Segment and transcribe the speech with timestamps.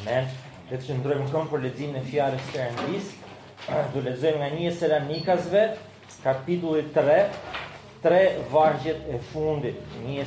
[0.00, 0.26] Amen.
[0.68, 3.06] Dhe të qëndrojmë këmë për lezim në fjarës të rëndis.
[3.94, 4.70] Du lezojmë nga një e
[5.08, 5.60] nikazve,
[6.22, 7.14] kapitulli 3,
[8.04, 8.20] 3
[8.52, 9.74] vargjet e fundit.
[10.04, 10.24] Një e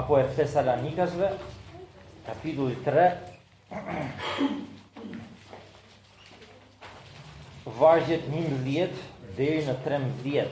[0.00, 1.28] apo e fesala nikazve,
[2.26, 3.12] kapitulli 3,
[7.80, 8.96] vargjet 11
[9.38, 10.46] dhe në 13.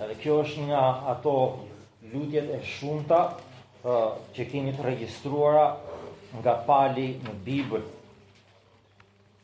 [0.00, 0.82] Dhe kjo është nga
[1.14, 1.36] ato
[2.12, 3.22] lutjet e shumëta,
[4.34, 5.66] që kemi të registruara
[6.36, 7.84] nga pali në Bibël.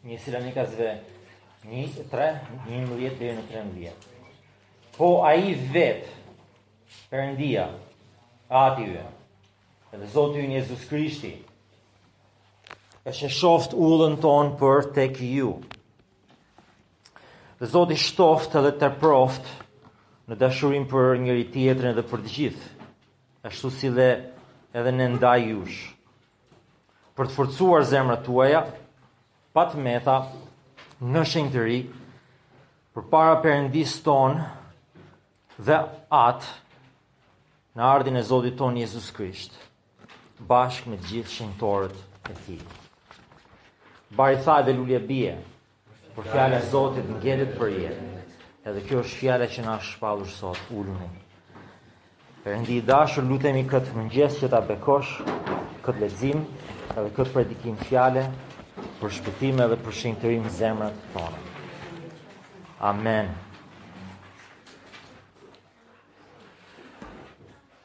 [0.05, 0.91] Një silanikasve,
[1.69, 2.27] një tre,
[2.69, 3.93] një në vjetë dhe në tre në
[4.97, 6.10] Po a i vetë,
[7.10, 7.65] përëndia,
[8.55, 9.01] ati ju,
[9.95, 11.33] edhe Zotë ju njëzus Krishti,
[13.05, 15.48] e shë shoft ullën tonë për tek ju.
[17.59, 19.48] Dhe Zotë i shtoft edhe të proft
[20.30, 22.71] në dashurim për njëri tjetërën edhe për të gjithë,
[23.51, 24.10] ashtu si dhe
[24.79, 25.94] edhe në ndaj jushë
[27.18, 28.60] për të forcuar zemrat tuaja
[29.54, 30.16] pa të meta
[31.15, 31.79] në shenjtëri,
[32.95, 34.46] përpara Perëndisë tonë
[35.68, 35.76] dhe
[36.21, 36.51] atë
[37.79, 39.54] në ardhin e Zotit ton Jezus Krisht
[40.51, 41.95] bashkë me gjithë shenjtorët
[42.32, 42.60] e tij.
[44.15, 45.37] Bari tha dhe lulje bie,
[46.16, 48.10] për fjale e Zotit ngjendet për jetë.
[48.65, 50.88] Edhe kjo është fjala që na shpallur sot Për
[52.45, 55.10] Perëndi i dashur, lutemi këtë mëngjes që ta bekosh
[55.84, 56.43] këtë lexim
[56.93, 58.27] edhe këtë predikim fjale
[59.01, 61.40] për shpëtime dhe për shenëtërim zemrat tonë.
[62.90, 63.29] Amen.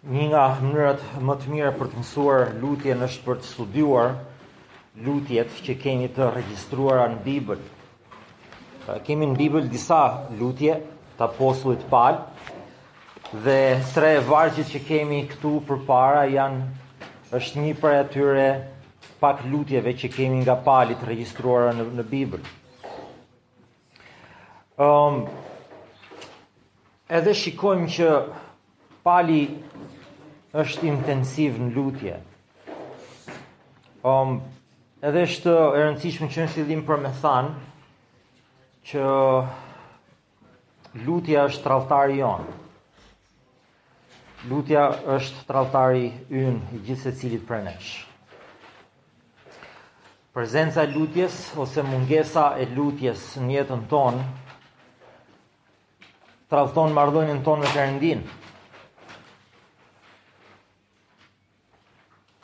[0.09, 4.13] Një nga mënyrat më të mire për të mësuar lutjen është për të studiuar
[5.05, 7.61] lutjet që keni të regjistruara në Bibël.
[8.85, 9.99] Pra, kemi në Bibël disa
[10.39, 10.75] lutje
[11.19, 12.19] të apostullit Paul
[13.45, 13.59] dhe
[13.93, 18.47] tre vargjet që kemi këtu përpara janë është një prej atyre
[19.19, 22.43] pak lutjeve që kemi nga palit registruara në, në Bibël.
[24.79, 25.25] Um,
[27.11, 28.09] edhe shikojmë që
[29.03, 29.41] pali
[30.63, 32.15] është intensiv në lutje.
[34.07, 34.37] Um,
[35.03, 37.55] edhe është e rëndësishme që në fillim për me thanë
[38.89, 39.05] që
[41.05, 42.57] lutja është traltari jonë.
[44.47, 48.08] Lutja është traltari ynë i gjithse cilit për neshë.
[50.31, 54.25] Prezenca e lutjes ose mungesa e lutjes në jetën tonë
[56.53, 58.19] tradhton marrëdhënien tonë me Perëndin.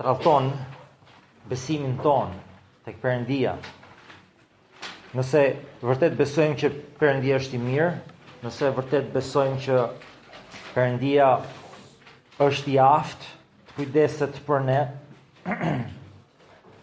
[0.01, 0.49] Tradhton
[1.53, 2.41] besimin tonë
[2.87, 3.53] tek Perëndia.
[5.15, 5.43] Nëse
[5.85, 7.91] vërtet besojmë që Perëndia është i mirë,
[8.43, 9.75] nëse vërtet besojmë që
[10.73, 11.29] Perëndia
[12.49, 13.31] është i aftë
[13.69, 14.79] të kujdeset për ne,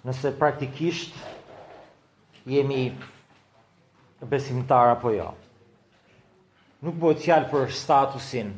[0.05, 1.15] nëse praktikisht
[2.47, 2.93] jemi
[4.29, 5.29] besimtar apo jo.
[6.83, 8.49] Nuk bëhet fjalë për statusin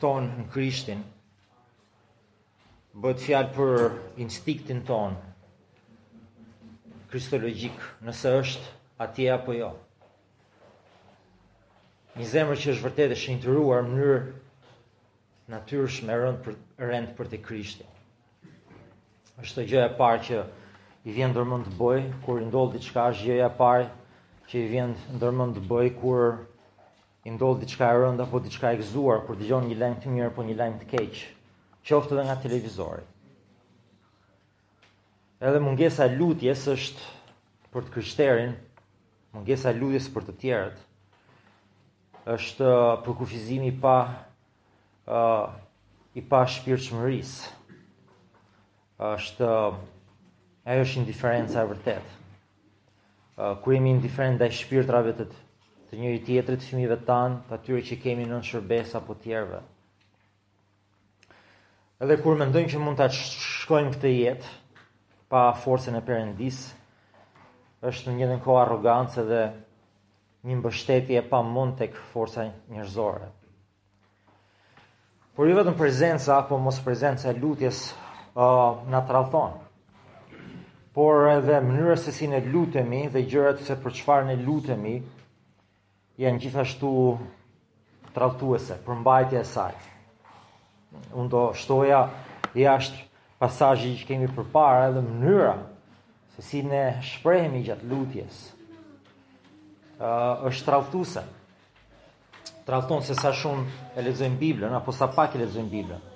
[0.00, 1.02] ton në Krishtin.
[3.02, 3.82] Bëhet fjalë për
[4.24, 5.18] instiktin ton
[7.12, 7.76] kristologjik,
[8.08, 8.72] nëse është
[9.04, 9.70] atje apo jo.
[12.16, 14.18] Një zemër që është vërtet e shenjtëruar në mënyrë
[15.52, 16.58] natyrshme rënd për
[16.90, 17.94] rënd për të Krishtin
[19.42, 20.38] është të e parë që
[21.08, 23.84] i vjen ndërmend të bëj kur i ndodh diçka, është gjëja e parë
[24.50, 26.24] që i vjen ndërmend të bëj kur
[27.28, 30.32] i ndodh diçka e rënd apo diçka e këzuar, kur dëgjon një lajm të mirë
[30.36, 31.20] po një lajm të keq,
[31.86, 33.04] qoftë dhe nga televizori.
[35.40, 37.34] Edhe mungesa e lutjes është
[37.70, 38.56] për të krishterin,
[39.36, 40.84] mungesa e lutjes për të tjerët
[42.28, 42.72] është
[43.06, 43.94] për kufizimi pa
[45.08, 45.46] uh,
[46.18, 47.54] i pa shpirtshmërisë
[49.06, 49.76] është eh,
[50.72, 52.06] ajo është indiferenca e vërtet.
[52.08, 55.28] Uh, eh, kur jemi indiferent ndaj shpirtrave të
[55.88, 59.60] të njëri tjetrit, fëmijëve tan, të atyre që kemi nën shërbes apo të tjerëve.
[62.04, 64.50] Edhe kur mendojmë që mund ta shkojmë këtë jetë
[65.32, 66.58] pa forcën e Perëndis,
[67.88, 69.40] është në njëjtën kohë arrogancë dhe
[70.50, 72.44] një mbështetje pa mund tek forca
[72.74, 73.30] njerëzore.
[75.36, 77.80] Por jo vetëm prezenca apo mos prezenca e lutjes
[78.38, 79.22] në të
[80.94, 84.96] por edhe mënyra se si ne lutemi dhe gjërat se për çfarë ne lutemi
[86.18, 86.92] janë gjithashtu
[88.14, 89.74] tradhtuese për mbajtje e saj.
[91.14, 92.00] Unë do shtoja
[92.58, 93.02] jashtë
[93.38, 95.52] pasazhi që kemi përpara edhe mënyra
[96.36, 98.44] se si ne shprehemi gjatë lutjes.
[99.98, 101.24] ë uh, është tradhtuese.
[102.66, 103.64] Tradhton se sa shumë
[103.96, 106.07] e lexojmë Biblën apo sa pak e lexojmë Biblën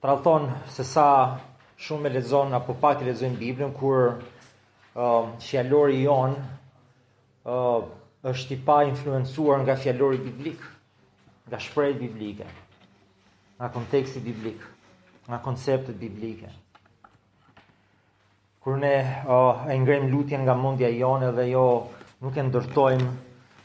[0.00, 1.38] tradhton se sa
[1.76, 4.22] shumë e lexon apo pak e lexojnë Biblën kur
[4.96, 6.36] um, fjalori uh, jon
[7.46, 7.84] uh,
[8.26, 10.60] është i pa influencuar nga fjalori biblik,
[11.48, 12.44] nga shprehja biblike,
[13.58, 14.60] nga konteksti biblik,
[15.28, 16.48] nga konceptet biblike.
[18.60, 18.94] Kur ne
[19.24, 21.66] uh, e ngrem lutjen nga mundja jonë dhe jo
[22.20, 23.08] nuk e ndërtojmë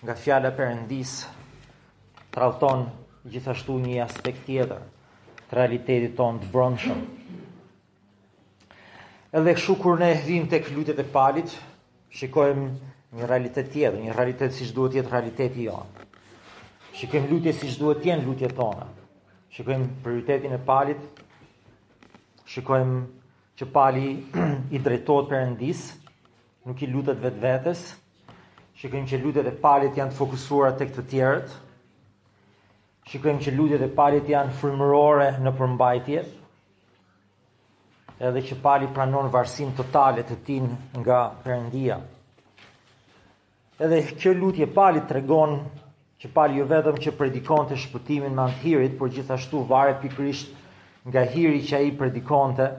[0.06, 1.16] nga fjala perëndis,
[2.32, 2.86] tradhton
[3.28, 4.84] gjithashtu një aspekt tjetër
[5.50, 7.02] të realitetit tonë të bronshëm.
[9.36, 11.52] Edhe këshu kur ne hdim të këllutet e palit,
[12.16, 12.66] shikojmë
[13.16, 15.70] një realitet tjetë, një realitet si shduhet jetë realiteti i
[16.96, 18.86] Shikojmë lutje si shduhet tjenë lutje tonë.
[19.52, 21.18] Shikojmë prioritetin e palit,
[22.48, 23.02] shikojmë
[23.60, 24.14] që pali
[24.76, 25.82] i drejtojt për endis,
[26.66, 27.84] nuk i lutet vetë vetës,
[28.80, 31.52] shikojmë që lutet e palit janë të fokusuar të këtë tjerët,
[33.06, 36.22] Shikojmë që lutjet e palit janë frymërore në përmbajtje.
[38.30, 40.58] Edhe që pali pranon varësinë totale të tij
[41.04, 42.00] nga Perëndia.
[43.86, 45.54] Edhe kjo lutje pali tregon
[46.24, 51.62] që pali jo vetëm që predikonte shpëtimin me anthirit, por gjithashtu varet pikërisht nga hiri
[51.68, 52.70] që ai predikonte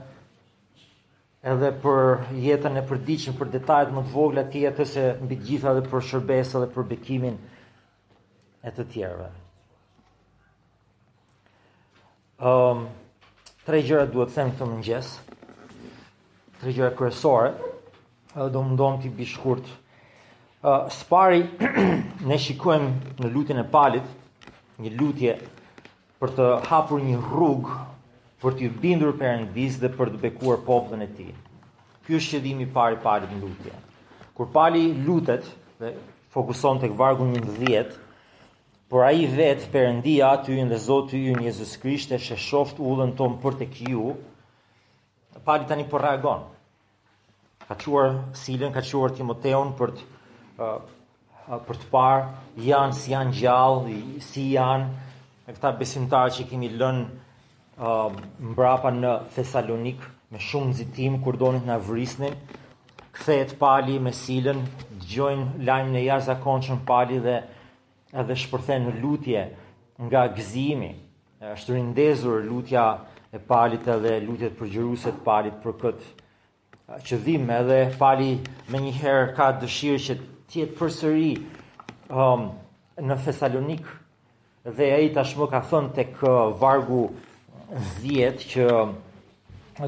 [1.52, 5.86] edhe për jetën e përditshme për detajet më të vogla tjetës e mbi gjitha dhe
[5.92, 7.38] për shërbesa dhe për bekimin
[8.66, 9.34] e të tjerëve.
[12.38, 12.82] Um,
[13.64, 15.06] tre gjëra duhet të them këtë mëngjes.
[16.60, 17.54] Tre gjëra kryesore,
[18.36, 19.64] uh, do të ndom ti bishkurt.
[20.60, 21.40] Ë, uh, spari
[22.28, 24.04] ne shikojmë në lutjen e Palit,
[24.84, 25.36] një lutje
[26.20, 27.78] për të hapur një rrugë
[28.44, 31.32] për të bindur Perëndis dhe për të bekuar popullin e tij.
[32.04, 33.72] Ky është qëllimi i parë i Palit në lutje.
[34.36, 35.48] Kur Pali lutet
[35.80, 35.96] dhe
[36.36, 37.30] fokuson tek vargu
[38.86, 42.18] Por a i vetë përëndia aty në dhe zotë të ju në Jezus Krisht e
[42.22, 44.12] shoft ullën ton për të kju,
[45.46, 46.44] pali tani po reagon.
[47.66, 50.04] Ka quar silën, ka quar Timoteon për të,
[50.62, 50.78] uh,
[51.50, 52.20] uh për të par,
[52.62, 54.86] janë si janë gjallë, si janë,
[55.48, 58.14] me këta besimtarë që kemi lënë uh,
[58.52, 62.38] mbrapa në Thessalonik, me shumë nëzitim kur donit në avrisnin,
[63.18, 64.62] këthet pali me silën,
[65.10, 67.36] gjojnë lajmë në jazakon që në pali dhe
[68.20, 69.42] edhe shpërthen lutje
[70.06, 70.92] nga gëzimi.
[71.52, 72.86] Është rindezur lutja
[73.32, 78.30] e palit edhe lutjet për gjëruset palit për këtë që dhim edhe pali
[78.72, 80.14] me njëherë ka dëshirë që
[80.52, 81.30] tjetë për sëri
[82.14, 82.44] um,
[83.08, 83.88] në Thessalonik
[84.76, 87.02] dhe e i tashmë ka thënë të kë uh, vargu
[87.96, 88.94] zjetë që um,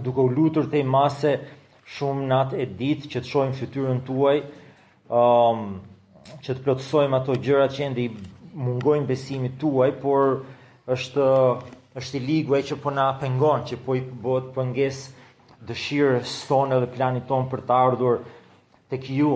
[0.05, 1.37] duke u lutur të i mase
[1.99, 5.63] shumë natë e ditë që të shojmë fytyrën tuaj um,
[6.43, 8.11] që të plotësojmë ato gjëra që ende i
[8.65, 10.45] mungojnë besimit tuaj, por
[10.95, 11.27] është
[11.99, 16.91] është i liguaj që po na pengon, që po i bëhet pengesë dëshirës tonë dhe
[16.95, 18.21] planit tonë për të ardhur
[18.93, 19.33] të kju.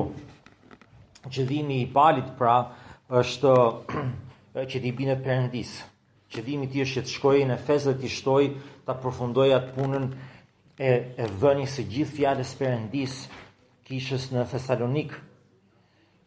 [1.33, 2.55] Qëdhimi i palit pra
[3.23, 3.53] është
[4.71, 5.73] që ti bine të përëndis.
[6.33, 8.45] Qëdhimi ti është që të shkoj në fez dhe të shtoj
[8.87, 13.19] të përfundoj atë punën e, e dhëni së gjithë fjales përëndis
[13.89, 15.21] kishës në Thessalonikë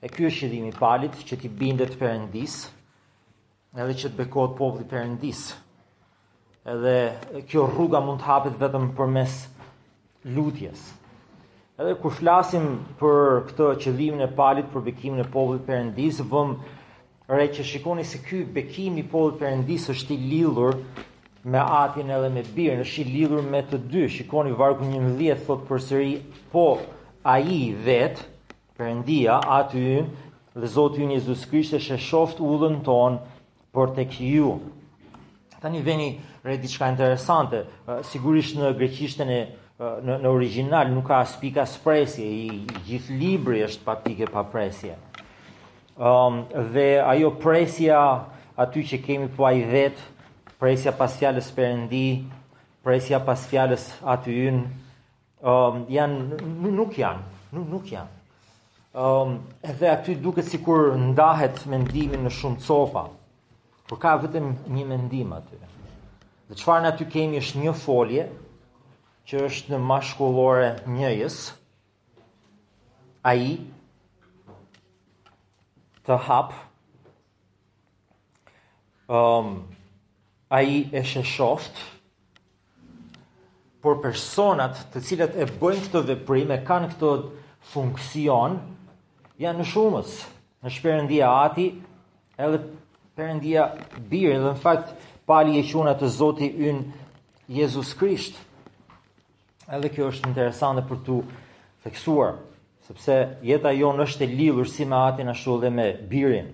[0.06, 4.86] E ky është qëllimi i palit që ti bindet për edhe që të bekohet populli
[4.88, 5.02] për
[6.74, 9.34] Edhe kjo rruga mund të hapet vetëm përmes
[10.36, 10.82] lutjes.
[11.82, 12.68] Edhe kur flasim
[13.00, 13.18] për
[13.50, 16.56] këtë qëllimin e palit për bekimin e popullit perëndis, vëmë
[17.40, 20.78] re që shikoni se ky bekim i popullit perëndis është i lidhur
[21.50, 24.06] me atin edhe me birën, është i lidhur me të dy.
[24.20, 26.14] Shikoni vargu 11 thot përsëri,
[26.54, 26.68] po
[27.38, 27.58] ai
[27.90, 28.35] vetë
[28.78, 30.04] përëndia aty
[30.56, 33.18] dhe Zotë ju një Krishtë e shoft ullën ton
[33.76, 34.50] për të kju.
[35.62, 36.10] Ta një veni
[36.44, 37.64] re diçka interesante,
[38.12, 39.40] sigurisht në greqishtën e
[40.06, 41.64] në, në original nuk ka as pika
[42.18, 44.96] i, gjithë libri është pa pike pa presje.
[45.96, 48.02] Um, dhe ajo presja
[48.60, 49.96] aty që kemi po ai vet,
[50.60, 52.08] presja pas fjalës Perëndi,
[52.84, 53.48] presja pas
[54.16, 54.62] aty un,
[55.42, 57.24] um, janë nuk janë,
[57.56, 58.15] nuk, nuk janë.
[58.98, 63.02] Um, edhe aty duke si kur ndahet mendimin në shumë copa,
[63.92, 65.58] por ka vetëm një mendim aty.
[66.48, 68.24] Dhe qëfar në aty kemi është një folje,
[69.28, 71.40] që është në mashkullore njëjës,
[73.28, 73.50] a i
[76.08, 76.62] të hapë,
[79.12, 79.52] um, ehm,
[80.56, 81.90] a i e sheshoftë,
[83.84, 87.12] por personat të cilët e bëjnë këto dhe prime, kanë këto
[87.74, 88.72] funksionë,
[89.42, 90.12] janë në shumës,
[90.64, 91.66] në shperëndia ati,
[92.40, 92.60] edhe
[93.18, 93.68] përëndia
[94.12, 94.94] birë, dhe në fakt
[95.30, 97.04] pali e quna të zoti ynë
[97.60, 98.38] Jezus Krisht.
[99.68, 101.20] Edhe kjo është interesante për tu
[101.86, 102.40] feksuar,
[102.88, 103.16] sepse
[103.46, 106.52] jeta jo në është e lillur si me atin ashtu dhe me birin.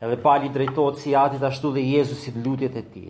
[0.00, 3.06] Edhe pali drejtojt si atit ashtu dhe Jezusit lutjet e ti.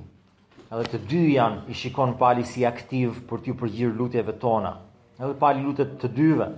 [0.73, 4.73] Edhe të dy janë i shikon pali si aktiv për t'ju përgjirë lutjeve tona.
[5.21, 6.49] Edhe pali lutet të dyve.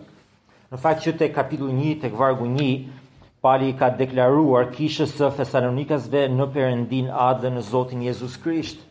[0.71, 2.99] Në fakt që te kapitull 1 tek vargu 1
[3.43, 8.83] Pali ka deklaruar kishës së Thesalonikasve në Perëndin atë dhe në Zotin Jezus Krisht.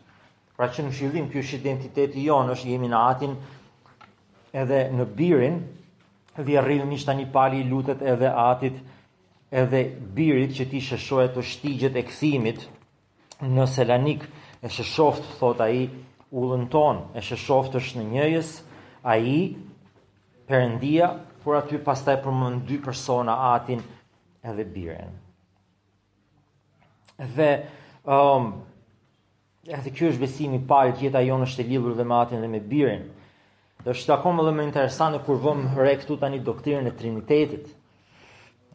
[0.58, 3.36] Pra që në fillim ky është identiteti on, është jemi në Atin
[4.64, 5.60] edhe në Birin,
[6.36, 8.82] dhe rrillni tani Pali lutet edhe Atit
[9.50, 9.84] edhe
[10.18, 12.66] birit që ti sheshoj të shtigjet e kësimit
[13.46, 14.26] në Selanik,
[14.60, 15.86] e sheshoft, thot a i,
[16.30, 18.50] ullën ton, e sheshoft është në njëjës,
[19.06, 19.38] a i,
[20.50, 23.80] përëndia, por aty pastaj për përmend dy persona, Atin
[24.44, 25.14] edhe Biren.
[27.20, 27.48] Dhe
[28.04, 28.52] ëm um,
[29.70, 33.06] edhe është besimi i parë jonë është e lidhur dhe me Atin dhe me Biren.
[33.80, 37.68] Dhe është akom edhe më interesante kur vëmë re këtu tani doktirën e Trinitetit.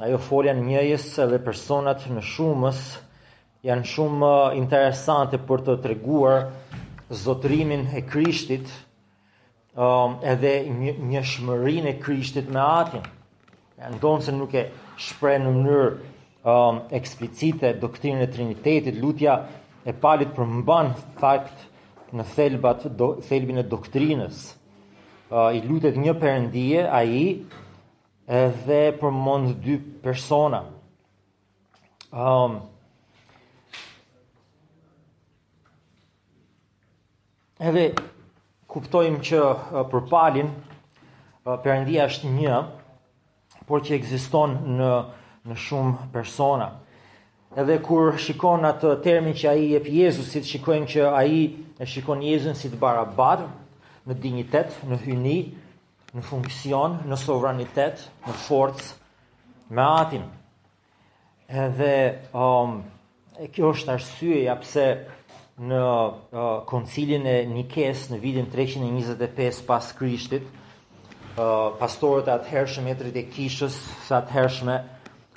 [0.02, 2.82] Ajo folja në njëjës dhe personat në shumës
[3.66, 6.48] janë shumë uh, interesante për të treguar
[7.24, 8.70] zotrimin e Krishtit,
[9.76, 13.04] um, edhe një, një shmërin e krishtit me atin.
[13.78, 14.66] Ndonë se nuk e
[15.04, 15.90] shprej në mënyrë
[16.50, 19.36] um, eksplicite doktrinën e Trinitetit, lutja
[19.86, 21.66] e palit për mban fakt
[22.16, 24.44] në thelbat, do, thelbin e doktrinës.
[25.28, 27.26] Uh, I lutet një përëndije, a i,
[28.40, 30.64] edhe për mund dy persona.
[32.16, 32.62] Um,
[37.60, 37.90] edhe
[38.76, 39.38] kuptojmë që
[39.92, 40.50] për palin
[41.46, 42.56] perëndia është një,
[43.70, 44.90] por që ekziston në
[45.46, 46.72] në shumë persona.
[47.62, 51.38] Edhe kur shikon atë termin që ai jep Jezusit, shikojmë që ai
[51.78, 53.42] e shikon Jezusin si të
[54.06, 55.38] në dignitet, në hyni,
[56.18, 58.88] në funksion, në sovranitet, në forcë
[59.74, 60.26] me Atin.
[61.50, 61.94] Edhe
[62.38, 62.80] um,
[63.42, 64.84] e kjo është arsyeja pse
[65.64, 66.16] në uh,
[66.68, 73.78] koncilin e Nikes në vitin 325 pas Krishtit, uh, pastorët e atëhershëm etrit e kishës
[74.08, 74.76] së atëhershme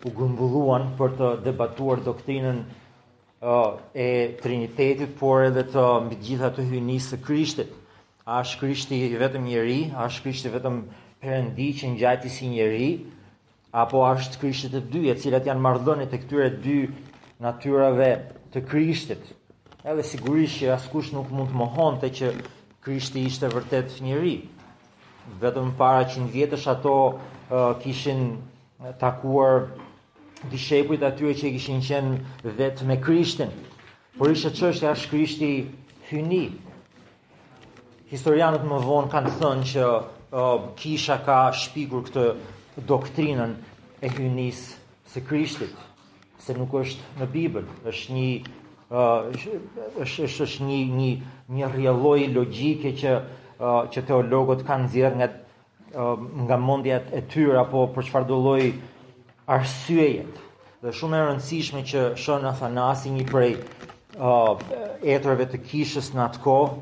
[0.08, 4.08] u grumbulluan për të debatuar doktrinën uh, e
[4.42, 7.70] Trinitetit, por edhe të mbi gjitha të hynisë së Krishtit.
[8.28, 10.82] A është Krishti vetëm njeri, a është Krishti vetëm
[11.22, 12.90] përëndi që ngjati si njeri,
[13.70, 16.78] apo është Krishti i dy e cilat janë marrëdhënie të këtyre dy
[17.42, 18.12] natyrave
[18.52, 19.25] të Krishtit,
[19.85, 22.28] edhe sigurisht që askush nuk mund të mohon të që
[22.82, 24.37] Krishti ishte vërtet njëri.
[25.42, 28.23] Vetëm para 100 vjetësh ato uh, kishin
[28.99, 29.68] takuar
[30.50, 33.52] dishepujt atyre që kishin qenë vetë me Krishtin.
[34.18, 35.52] Por ishte qështë e ashtë Krishti
[36.11, 36.47] hyni.
[38.11, 42.28] Historianët më vonë kanë thënë që uh, kisha ka shpikur këtë
[42.88, 43.52] doktrinën
[44.02, 44.64] e hynis
[45.12, 45.85] së Krishtit
[46.38, 48.30] se nuk është në Bibël, është një
[48.90, 51.12] është është është një një
[51.57, 53.12] një rrjelloj logjike që
[53.61, 55.28] uh, që teologët kanë nxjerr nga
[55.92, 58.66] nga mendja e tyre apo për çfarë do lloj
[59.49, 60.26] arsyeje.
[60.85, 63.54] Dhe shumë e rëndësishme që shon Athanasi një prej
[64.21, 64.57] uh,
[65.04, 66.76] të kishës në atë kohë,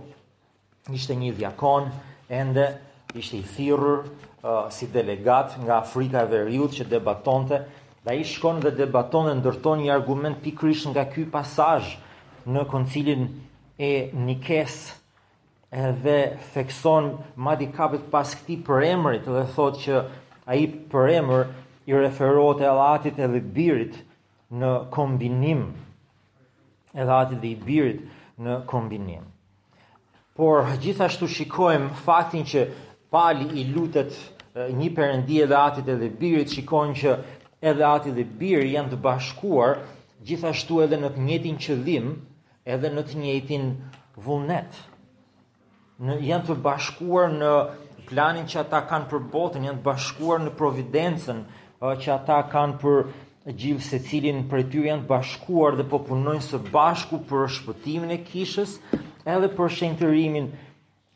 [0.91, 1.87] ishte një diakon,
[2.29, 2.67] ende
[3.15, 4.09] ishte i thirrur
[4.43, 7.63] uh, si delegat nga Afrika e Veriut që debatonte
[8.07, 11.89] Dhe i shkon dhe debaton dhe ndërton një argument pikrish nga ky pasaj
[12.55, 13.25] në koncilin
[13.83, 13.89] e
[14.29, 14.77] Nikes
[16.05, 16.15] dhe
[16.53, 20.05] fekson madi kapit pas këti për emrit dhe thot që
[20.47, 21.43] a i për emër
[21.91, 23.99] i referohet e latit edhe birit
[24.55, 25.67] në kombinim
[26.95, 28.07] e latit dhe i birit
[28.39, 29.27] në kombinim.
[30.39, 32.69] Por gjithashtu shikojmë faktin që
[33.11, 34.15] pali i lutet
[34.57, 37.17] një perëndie e latit edhe birit shikojnë që
[37.71, 39.73] edhe ati dhe birë janë të bashkuar
[40.29, 42.07] gjithashtu edhe në të njëtin qëdhim,
[42.75, 43.67] edhe në të njëtin
[44.27, 44.79] vullnet.
[46.05, 47.51] Në, janë të bashkuar në
[48.11, 51.43] planin që ata kanë për botën, janë të bashkuar në providencen
[51.87, 53.05] që ata kanë për
[53.61, 58.15] gjithë se cilin për ty janë të bashkuar dhe po punojnë së bashku për shpëtimin
[58.17, 58.77] e kishës,
[59.31, 60.49] edhe për shenterimin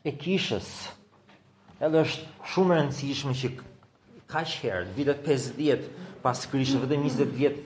[0.06, 0.68] e kishës.
[1.80, 3.50] Edhe është shumë rëndësishme që
[4.30, 5.90] ka herë, vidat 50
[6.22, 7.60] pas Krishtit, vetëm 20 vjet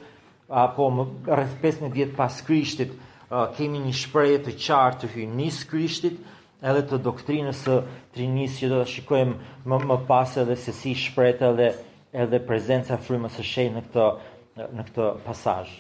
[0.55, 5.63] apo më rreth 15 vjet pas Krishtit uh, kemi një shprehje të qartë të hyjnis
[5.71, 6.21] Krishtit
[6.65, 7.79] edhe të doktrinës së
[8.15, 11.73] Trinisë që do ta shikojmë më më pas edhe se si shprehet edhe
[12.15, 15.71] edhe prezenca e frymës së shenjtë në këtë në këtë pasazh.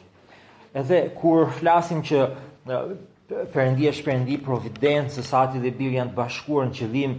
[0.74, 2.96] Edhe kur flasim që uh,
[3.34, 7.14] Perëndia shpërndi providencë, sati dhe biri janë të bashkuar në qëllim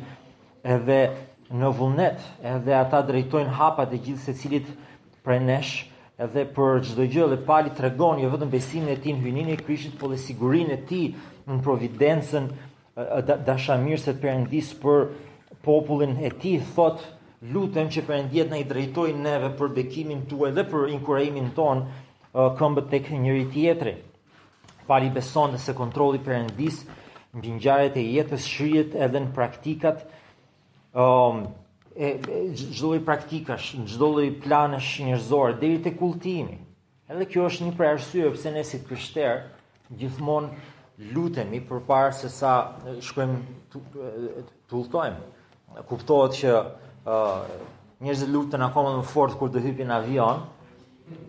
[0.75, 0.97] edhe
[1.59, 4.67] në vullnet, edhe ata drejtojnë hapat e gjithë secilit
[5.25, 5.73] prej nesh,
[6.21, 9.57] edhe për çdo gjë dhe pali tregon jo vetëm besimin e tij në hyjnin e
[9.59, 11.07] Krishtit, por dhe sigurinë e tij
[11.49, 12.45] në providencën
[13.49, 15.09] dashamirëse të Perëndis për
[15.65, 17.01] popullin e tij, thot
[17.51, 21.83] lutem që Perëndia të na i drejtojë neve për bekimin tuaj dhe për inkurajimin ton
[22.59, 23.95] këmbët tek njëri tjetri.
[24.87, 26.83] Pali beson se kontrolli i Perëndis
[27.35, 30.05] mbi ngjarjet e jetës shrihet edhe në praktikat.
[30.95, 31.47] Um,
[31.97, 32.19] e
[32.55, 36.57] çdo lloj praktikash, çdo lloj planesh njerëzor deri te kultimi.
[37.13, 42.51] Edhe kjo është një prej arsyeve pse ne si krishterë gjithmonë lutemi përpara se sa
[43.07, 43.37] shkojmë
[43.71, 45.23] të udhtojmë.
[45.89, 46.65] Kuptohet që ë
[47.07, 47.63] uh,
[48.03, 50.43] njerëzit luten akoma më fort kur të hypin avion.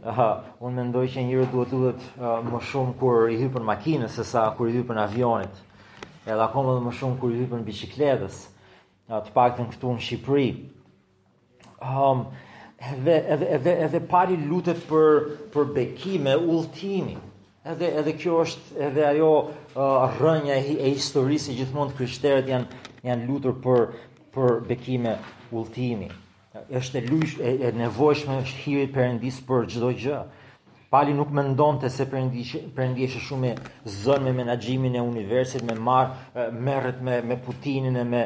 [0.03, 0.23] Uh,
[0.65, 4.49] unë mendoj që njëri duhet të uh, më shumë kur i hypën makinës se sa
[4.59, 5.63] kur i hypën avionit.
[6.27, 8.47] Edhe akoma më shumë kur i hypën biçikletës
[9.11, 10.47] në të pak të në këtu në Shqipëri.
[11.83, 12.27] Um,
[12.81, 15.09] edhe, edhe, edhe, edhe pari për,
[15.55, 17.17] për bekime, ultimi.
[17.67, 22.85] Edhe, edhe kjo është edhe ajo uh, rënja e, e historisë gjithmonë të kryshterët janë,
[23.09, 23.87] janë lutur për,
[24.35, 25.17] për bekime,
[25.53, 26.11] ultimi.
[26.71, 30.21] Êshtë e, e, e nevojshme është hiri përëndisë për gjdo gjë.
[30.91, 35.75] Pali nuk me ndonë të se përëndjeshe shumë e zënë me menagjimin e universit, me
[35.75, 38.23] marë, meret me, me Putinin e me,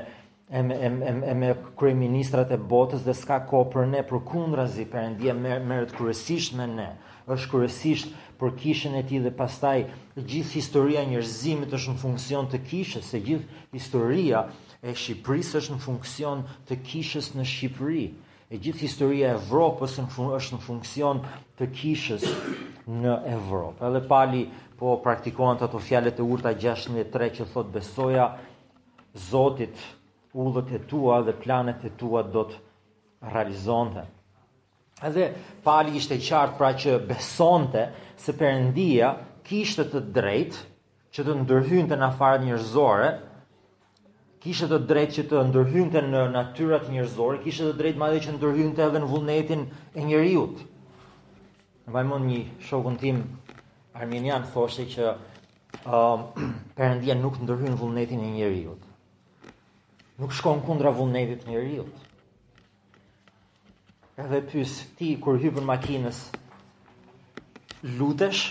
[0.51, 4.01] e me, e, me, e me krej ministrat e botës dhe s'ka ko për ne,
[4.03, 6.89] për kundra zi, për endje mer, merët kërësisht me ne,
[7.31, 9.85] është kërësisht për kishën e ti dhe pastaj
[10.19, 14.43] gjithë historia njërzimit është në funksion të kishës, se gjithë historia
[14.83, 18.03] e Shqipërisë është në funksion të kishës në Shqipëri,
[18.51, 21.23] e gjithë historia e Evropës është në funksion
[21.61, 22.27] të kishës
[22.91, 23.85] në Evropë.
[23.91, 24.43] Edhe pali
[24.81, 28.31] po praktikohen të ato fjalet e urta 6.3 që thot besoja
[29.29, 29.79] Zotit,
[30.35, 32.59] ullët e tua dhe planet e tua do të
[33.33, 34.05] realizonte.
[35.09, 35.25] Edhe
[35.65, 37.89] pali ishte qartë pra që besonte
[38.21, 39.09] se përëndia
[39.49, 40.61] kishtë të drejtë
[41.17, 43.09] që të ndërhyjnë të nafarë njërzore,
[44.45, 48.37] kishtë të drejtë që të ndërhyjnë të në natyrat njërzore, kishtë të drejtë madhe që
[48.37, 49.67] ndërhyjnë të edhe në vullnetin
[49.99, 50.61] e njëriut.
[51.89, 53.25] Në vajmon një shokën tim
[54.01, 55.11] arminian, thoshe që
[55.89, 56.31] um,
[56.79, 58.87] përëndia nuk ndërhyjnë vullnetin e njëriut
[60.21, 62.01] nuk shkon kundra vullnetit një rilët.
[64.21, 66.27] Edhe pys ti, kur hypën makines,
[67.97, 68.51] lutesh,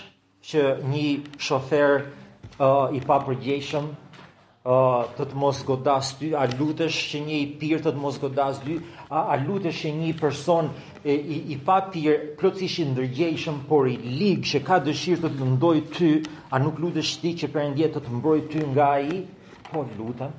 [0.50, 1.08] që një
[1.46, 7.38] shofer uh, i pa përgjeshëm, uh, të të mos godas ty, a lutesh që një
[7.38, 8.80] i pyrë të të mos godas ty,
[9.14, 10.72] a, a lutesh që një person
[11.06, 11.20] i,
[11.54, 16.14] i pa pyrë, i ndërgjeshëm, por i ligë, që ka dëshirë të të mdoj ty,
[16.56, 19.22] a nuk lutesh ti që përëndjet të të mbroj ty nga i,
[19.70, 20.34] po lutëm,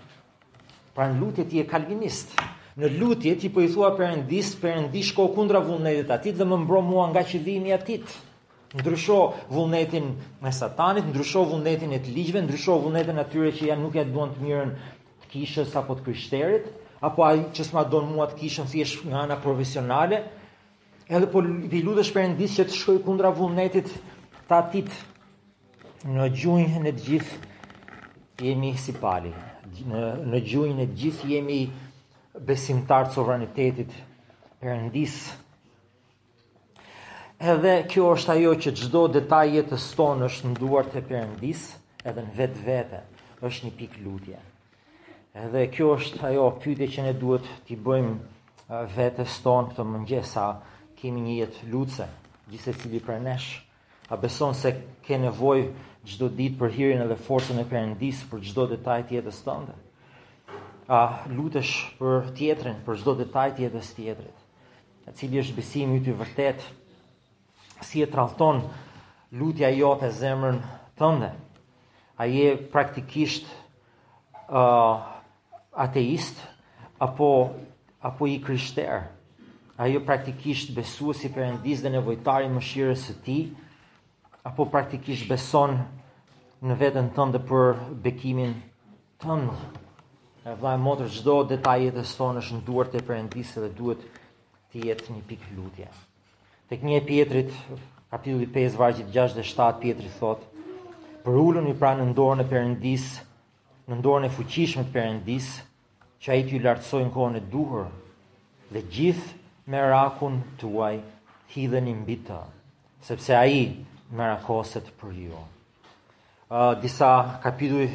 [1.01, 2.35] Pra në lutje ti e kalvinist.
[2.77, 6.83] Në lutje ti po i thua Perëndis, Perëndi shko kundra vullnetit atit dhe më mbro
[6.85, 8.05] mua nga qëllimi i atit.
[8.77, 9.17] Ndrysho
[9.49, 10.11] vullnetin
[10.45, 14.35] me Satanit, ndrysho vullnetin e të ligjve, ndrysho vullnetin atyre që janë nuk janë duan
[14.35, 14.75] të mirën
[15.25, 16.69] të kishës apo të kryshterit
[17.09, 20.19] apo ai që s'ma don mua të kishën thjesht nga ana profesionale.
[21.09, 21.41] Edhe po
[21.73, 24.99] ti lutesh Perëndis që të shkoj kundra vullnetit të atit
[26.05, 29.33] në gjunjën e të gjithë jemi si pali
[29.78, 31.59] në, në gjujnë e gjithë jemi
[32.46, 33.94] besimtar të sovranitetit
[34.62, 35.16] përëndis.
[37.52, 41.64] Edhe kjo është ajo që gjdo detajet të stonë është në duar të përëndis
[42.09, 43.02] edhe në vetë vete
[43.46, 44.40] është një pikë lutje.
[45.44, 50.46] Edhe kjo është ajo pyte që ne duhet t'i bëjmë vete stonë këtë mëngjesa
[51.00, 52.09] kemi një jetë lutëse
[52.50, 53.28] gjithë e cili për
[54.11, 54.70] a beson se
[55.06, 55.66] ke nevojë
[56.09, 59.75] gjdo dit për hirin dhe forcën e përëndisë për gjdo detaj tjetës tënde.
[60.91, 64.39] A lutësh për tjetërin, për gjdo detaj tjetës tjetërit,
[65.07, 66.61] A cili është besimi të vërtet,
[67.83, 68.59] si e tralton
[69.39, 70.59] lutja jote zemrën
[70.99, 71.31] tënde.
[72.21, 73.47] A je praktikisht
[74.51, 75.01] uh,
[75.73, 76.39] ateist,
[76.99, 77.31] apo,
[78.05, 79.01] apo i krishterë?
[79.81, 83.39] A jo praktikisht besu si dhe nevojtari më shirës së ti,
[84.40, 85.74] apo praktikisht beson
[86.64, 88.55] në veten tënde për bekimin
[89.20, 89.50] tënd.
[90.48, 94.00] Ai vaje motor çdo detaj të është në duart e Perëndisë dhe duhet
[94.72, 95.88] të jetë një pikë lutje.
[96.70, 97.50] Tek 1 Pjetrit
[98.11, 100.44] kapitulli 5 vargu 6 dhe 7 Pjetri thotë:
[101.24, 103.20] "Për ulën i pranë në dorën e Perëndisë,
[103.90, 105.61] në dorën e fuqishme të Perëndisë,
[106.22, 107.85] që ai t'ju lartësoj në kohën e duhur
[108.72, 109.37] dhe gjithë
[109.70, 110.96] me rakun tuaj
[111.53, 112.40] hidheni mbi të."
[113.09, 115.42] Sepse ai merakoset për ju.
[116.51, 117.87] Uh, disa kapituj,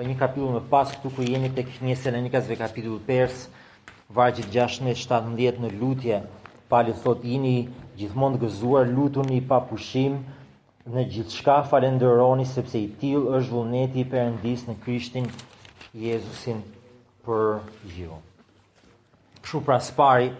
[0.00, 3.44] një kapitull në pas këtu ku jeni tek kënjese në një kazve kapitull pers,
[4.10, 6.18] vargjit 16-17 në lutje,
[6.70, 7.54] pali thot jini
[7.98, 10.18] gjithmonë të gëzuar lutu një papushim
[10.90, 15.30] në gjithë shka falenderoni sepse i til është vullneti i përëndis në krishtin
[15.94, 16.62] Jezusin
[17.26, 17.60] për
[17.94, 18.18] ju.
[19.66, 20.32] pra spari,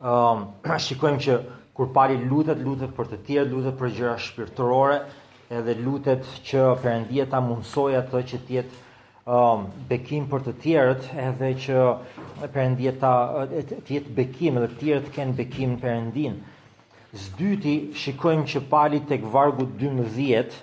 [0.00, 0.46] um,
[0.86, 1.34] shikojmë që
[1.76, 4.94] kur pali lutet, lutet për të tjerë, lutet për gjëra shpirtërore,
[5.58, 8.78] edhe lutet që Perëndia ta mundsoj atë që të jetë
[9.36, 11.82] um, bekim për të tjerët, edhe që
[12.54, 13.12] Perëndia ta
[13.60, 16.40] të jetë bekim edhe të tjerët kanë bekim në Perëndin.
[17.26, 20.56] Së shikojmë që pali tek vargu 12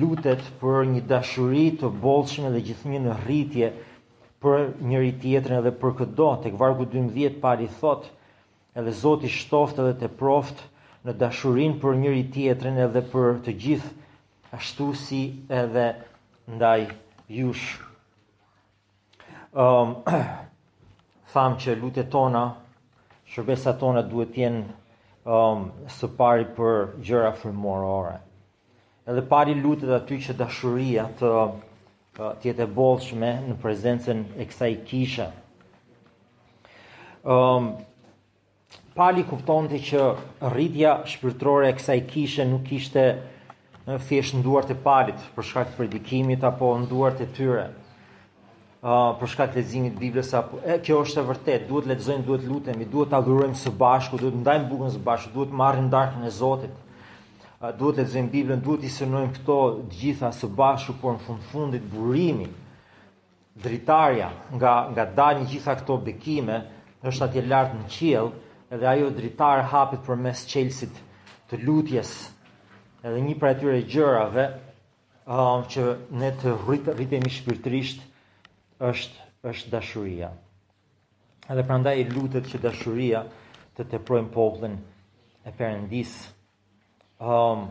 [0.00, 3.70] lutet për një dashuri të bollshme dhe gjithnjë në rritje
[4.42, 6.28] për njëri tjetrin edhe për do.
[6.44, 8.21] tek vargu 12 pali thotë
[8.74, 10.62] edhe Zoti shtoft edhe të proft
[11.06, 15.20] në dashurin për njëri tjetërin edhe për të gjithë ashtu si
[15.60, 15.86] edhe
[16.54, 16.86] ndaj
[17.34, 17.80] jush.
[19.52, 19.98] Um,
[21.32, 22.44] tham që lutet tona,
[23.32, 24.74] shërbesa tona duhet t'jen um,
[25.32, 25.66] ehm,
[25.98, 28.16] së pari për gjëra frimorore.
[29.08, 31.32] Edhe pari lutet aty që dashuria të
[32.42, 35.30] tjetë e bolshme në prezencen e kësa i kisha.
[37.22, 37.72] Um, ehm,
[38.94, 40.00] pali kuptonte që
[40.52, 43.04] rritja shpirtërore e kësaj kishe nuk ishte
[43.86, 47.64] në thjesht në duart e palit për shkak të predikimit apo në duart e tyre.
[48.82, 52.46] Uh, për shkak të leximit Biblës apo e, kjo është e vërtet, duhet lexojmë, duhet
[52.50, 53.20] lutemi, duhet ta
[53.54, 56.72] së bashku, duhet ndajmë bukën së bashku, duhet marrim darkën e Zotit.
[57.62, 59.58] Uh, duhet lexojmë Biblën, duhet i synojmë këto
[59.92, 62.50] të gjitha së bashku, por në fund fundit burimi
[63.62, 66.60] dritarja nga nga dalin gjitha këto bekime
[67.06, 68.30] është atje lart në qiell,
[68.74, 71.00] edhe ajo dritar hapit për mes qelsit
[71.50, 72.12] të lutjes
[73.04, 75.84] edhe një për atyre gjërave um, që
[76.22, 78.00] ne të rritemi rritë shpirtrisht
[78.90, 80.32] është, është dashuria
[81.52, 83.20] edhe prandaj i lutet që dashuria
[83.76, 84.78] të të projmë poglën
[85.42, 86.12] e përëndis
[87.28, 87.66] um,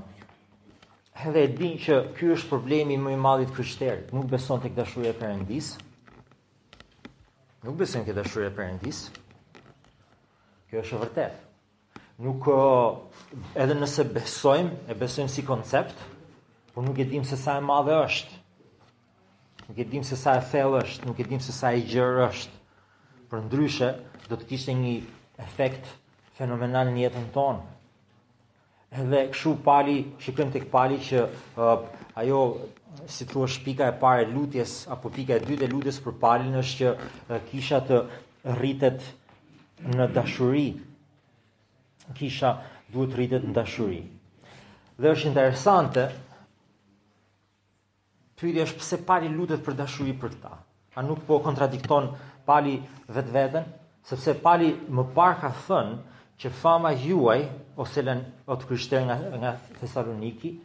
[1.25, 4.83] edhe e din që kjo është problemi më i madhit kështër nuk beson të këtë
[4.83, 5.71] dashuria e përëndis
[7.65, 9.01] nuk beson të këtë dashuria e përëndis
[10.71, 11.39] Kjo është vërtet.
[12.23, 12.45] Nuk
[13.60, 15.97] edhe nëse besojmë, e besojmë si koncept,
[16.71, 18.38] por nuk e dim se sa e madhe është.
[19.67, 22.23] Nuk e dim se sa e thellë është, nuk e dim se sa e gjerë
[22.29, 22.62] është.
[23.31, 23.89] Për ndryshe,
[24.29, 24.95] do të kishte një
[25.43, 25.91] efekt
[26.39, 27.67] fenomenal në jetën tonë.
[29.03, 31.79] Edhe këshu pali, shikëm tek pali që uh,
[32.23, 32.41] ajo
[33.12, 36.60] si thua shpika e parë e lutjes apo pika e dytë e lutjes për palin
[36.63, 38.01] është që uh, kisha të
[38.62, 39.05] rritet
[39.89, 40.67] në dashuri.
[42.17, 42.55] Kisha
[42.91, 44.01] duhet rritet në dashuri.
[45.01, 46.05] Dhe është interesante,
[48.37, 50.53] pyri është pëse pali lutet për dashuri për ta.
[50.97, 52.11] A nuk po kontradikton
[52.45, 52.77] pali
[53.11, 53.67] vetë vetën,
[54.05, 55.97] sepse pali më par ka thënë
[56.41, 57.43] që fama juaj,
[57.79, 58.19] ose lën
[58.51, 60.55] o të kryshter nga, nga Thessaloniki,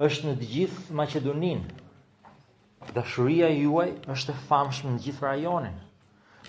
[0.00, 1.78] është në gjithë Macedoninë.
[2.96, 5.74] Dashuria juaj është e famshme në gjithë rajonin.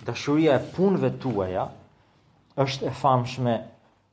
[0.08, 1.66] Dashuria e punëve tuaja,
[2.60, 3.54] është e famshme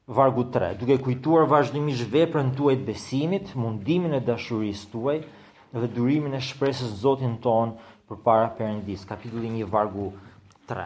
[0.07, 5.18] vargu 3, duke kujtuar vazhdimisht veprën tuaj të besimit, mundimin e dashurisë tuaj
[5.74, 7.72] dhe durimin e shpresës Zotin ton
[8.09, 10.12] përpara Perëndis, kapitulli 1 vargu
[10.70, 10.85] 3.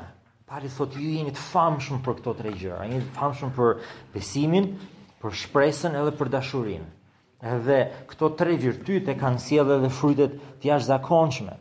[0.52, 3.76] Pari thot, ju jeni të famshëm për këto tre gjëra, jeni të famshëm për
[4.16, 4.66] besimin,
[5.22, 6.88] për shpresën edhe për dashurinë.
[7.56, 7.78] Edhe
[8.10, 11.54] këto tre virtyte kanë sjellë edhe frytet të jashtëzakonshme.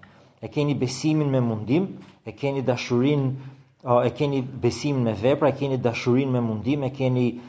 [0.44, 1.88] E keni besimin me mundim,
[2.28, 7.42] e keni dashurinë e keni besim me vepra, e keni dashurin me mundim, e keni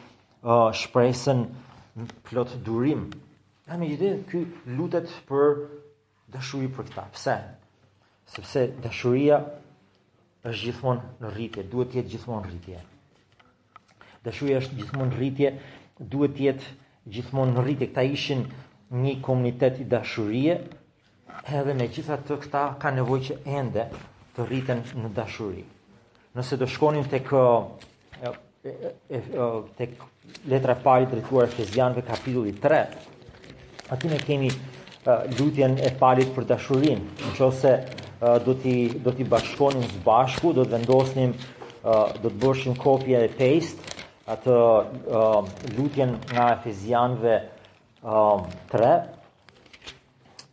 [0.42, 1.40] uh, shpresën
[2.26, 3.02] plot durim.
[3.70, 4.40] A me gjithë, kë
[4.78, 5.66] lutet për
[6.34, 7.04] dashuri për këta.
[7.16, 7.36] Pse?
[8.32, 9.38] Sepse dashuria
[10.48, 12.80] është gjithmonë në rritje, duhet të jetë gjithmonë rritje.
[14.26, 15.52] Dashuria është gjithmonë rritje,
[16.00, 16.72] duhet të jetë
[17.18, 17.88] gjithmonë në rritje.
[17.92, 18.46] Këta ishin
[19.04, 20.56] një komunitet i dashurie,
[21.60, 23.86] edhe me gjitha të këta ka nevoj që ende
[24.36, 25.64] të rriten në dashurie
[26.34, 27.28] nëse do shkonim tek
[29.76, 29.96] tek
[30.46, 34.48] letra e parë drejtuar Efezianëve kapitulli 3 aty ne kemi
[35.38, 37.50] lutjen e palit për dashurin në
[38.46, 41.34] do t'i, do t'i bashkonim së bashku do të vendosnim
[41.82, 43.90] do të bërshim kopje e paste
[44.30, 44.56] atë
[45.76, 47.34] lutjen nga Efezianëve
[48.06, 48.94] 3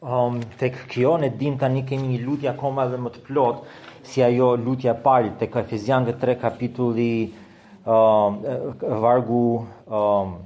[0.02, 4.22] um, tek kjo ne dim tani kemi një lutje akoma edhe më të plot si
[4.26, 7.12] ajo lutja parit të kafizian këtë tre kapitulli
[7.86, 8.40] um,
[9.04, 10.38] vargu uh, um,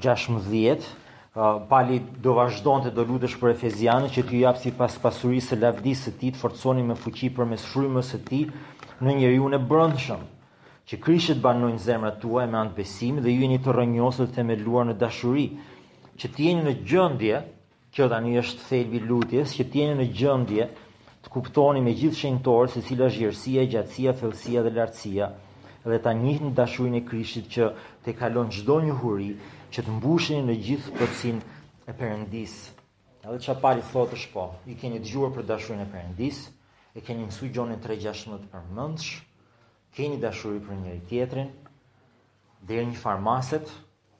[0.00, 4.94] 16, uh, pali do vazhdojnë të do lutësh për Efezianë, që t'ju japë si pas
[5.02, 7.64] pasurisë lavdisë të ti, të forconi me fuqi për mes
[8.12, 8.44] së ti,
[9.02, 10.22] në njëri unë e brëndshëm,
[10.86, 14.86] që krishtet banojnë zemrat tuaj me anë besim dhe ju jeni të rënjosur të themeluar
[14.88, 15.48] në dashuri,
[16.20, 17.42] që t'jeni në gjëndje,
[17.90, 20.68] kjo tani është thelbi lutjes, t'jeni në që t'jeni në gjëndje,
[21.24, 25.26] të kuptoni me gjithë shenjtorë se cila është gjerësia, gjatësia, thellësia dhe lartësia
[25.84, 27.64] dhe ta njihni dashurinë e Krishtit që
[28.04, 29.30] të kalon çdo njohuri,
[29.72, 31.38] që të mbushni në gjithë përcin
[31.90, 32.54] e Perëndis.
[33.24, 36.38] Edhe çfarë thotë është po, i keni dëgjuar për dashurinë e Perëndis,
[36.96, 39.08] e keni mësuar gjonin 3:16 për mendsh,
[39.96, 41.48] keni dashuri për njëri tjetrin,
[42.64, 43.68] deri një farmaset,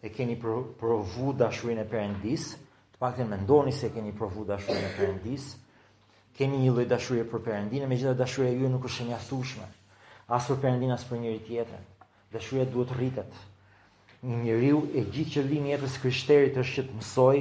[0.05, 0.37] e keni
[0.81, 2.53] provu dashurinë e Perëndis,
[2.97, 5.53] të paktën mendoni se keni provu dashurinë e Perëndis,
[6.37, 9.69] keni një lloj dashurie për Perëndinë, megjithëse dashuria juaj nuk është e mjaftueshme.
[10.31, 11.87] As për Perëndinë as për njëri tjetrin.
[12.35, 13.41] Dashuria duhet rritet.
[14.23, 17.37] Një njeriu e gjithë qëllimi i jetës krishterit është që të mësoj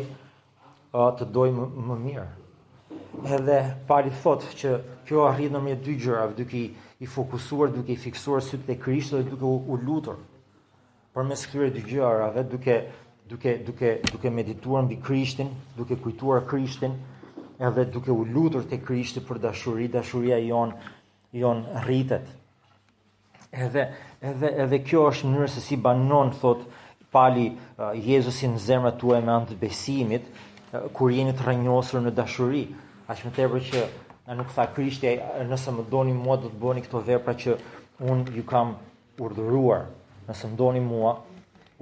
[1.19, 2.28] të dojë më, më mirë.
[3.36, 3.58] Edhe
[3.89, 4.71] pari thotë që
[5.10, 6.63] kjo arrit në dy gjërave, duke i,
[7.02, 10.17] i fokusuar, duke i fiksuar sytë të krishtë dhe duke u, u lutur.
[11.13, 12.78] Për mes këtyre dy gjërave, duke,
[13.30, 16.95] duke, duke, duke medituar mbi krishtin, duke kujtuar krishtin,
[17.67, 20.72] edhe duke u lutur të krishti për dashuri, dashuria jon,
[21.36, 22.28] jon rritet.
[23.52, 23.88] Edhe,
[24.22, 26.63] edhe, edhe kjo është mënyrë se si banon, thot,
[27.12, 30.30] pali uh, Jezusin në zemrë të e me antë besimit,
[30.69, 32.63] uh, kur jeni të rënjosur në dashuri.
[33.10, 36.52] A që më tepër që uh, nuk tha krishti, uh, nëse më doni mua do
[36.54, 37.58] të bëni këto vepra që
[38.08, 38.78] unë ju kam
[39.19, 39.88] urdhëruar.
[40.30, 41.17] Nëse më doni mua,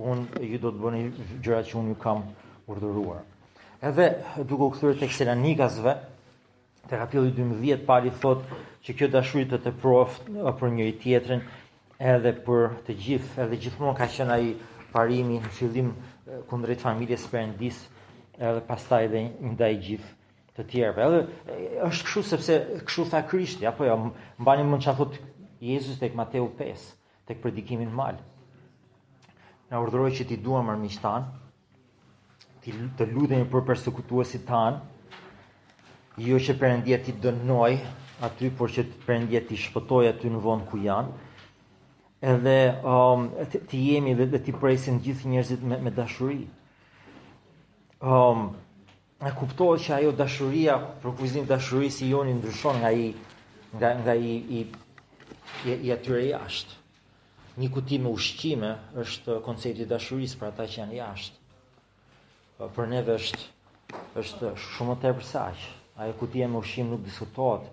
[0.01, 1.03] unë ju do të bëni
[1.43, 2.27] gjërat që unë ju kam
[2.67, 3.21] Urdhëruar.
[3.81, 4.15] Edhe
[4.49, 5.97] duke u kthyer tek Selanikasve,
[6.89, 8.41] te kapitulli 12 pali thot
[8.85, 10.15] që kjo dashuri të të prof
[10.57, 11.43] për njëri tjetrin
[12.01, 14.47] edhe për të gjithë, edhe gjithmonë ka qen ai
[14.95, 15.91] parimi në fillim
[16.49, 17.77] kundrejt familjes perëndis,
[18.39, 19.21] edhe pastaj edhe
[19.53, 20.13] ndaj gjithë
[20.57, 21.07] të tjerëve.
[21.07, 23.99] Edhe është kështu sepse kështu tha Krishti, apo jo,
[24.41, 25.21] mbani më çfarë thot
[25.61, 26.89] Jezus tek Mateu 5,
[27.29, 28.17] tek predikimin mal.
[29.69, 31.29] Na urdhëroi që ti duam armiqtan,
[32.65, 34.79] të lutemi për përsekutuesit tan,
[36.17, 37.75] jo që Perëndia ti dënoj
[38.25, 41.15] aty, por që Perëndia ti shpëtoj aty në vend ku janë.
[42.21, 42.57] Edhe
[42.89, 46.47] um, të, jemi dhe, dhe të presim gjithë njerëzit me, me dashuri.
[48.01, 48.47] Um,
[49.21, 53.11] e kuptohet që ajo dashuria, përkuzim dashurisë si joni ndryshon nga i,
[53.77, 54.63] nga, nga i, i,
[55.69, 56.81] i, i atyre jashtë.
[57.57, 61.36] Një kuti me ushqime është koncepti dashuris për ata që janë jashtë
[62.57, 63.45] për neve është
[64.19, 65.65] është shumë të e përsaq
[66.03, 67.69] aje ku kutia e më ushim nuk diskutohet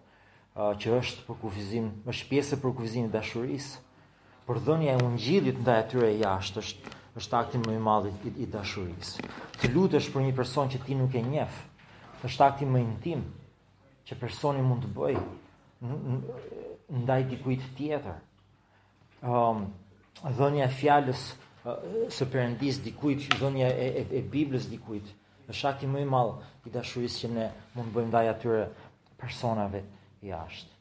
[0.82, 3.70] që është për kufizim më pjesë e për kufizim i dashuris
[4.46, 7.82] për dhënja e ungjillit ndaj nda e tyre e jashtë është, është akti më i
[7.88, 8.12] madhë
[8.44, 9.14] i dashuris
[9.58, 11.56] të lutesh është për një person që ti nuk e njeh,
[12.28, 13.24] është akti më intim
[14.06, 15.16] që personi mund të bëj
[17.02, 18.20] nda dikujt dikuit tjetër
[19.24, 19.64] um,
[20.38, 21.24] dhënja e fjallës
[22.12, 25.06] së perëndis dikujt, dhënia e, e, e Biblës dikuit
[25.46, 28.62] është shakti më i madh i dashurisë që ne mund bëjmë ndaj atyre
[29.20, 29.80] personave
[30.24, 30.72] jashtë.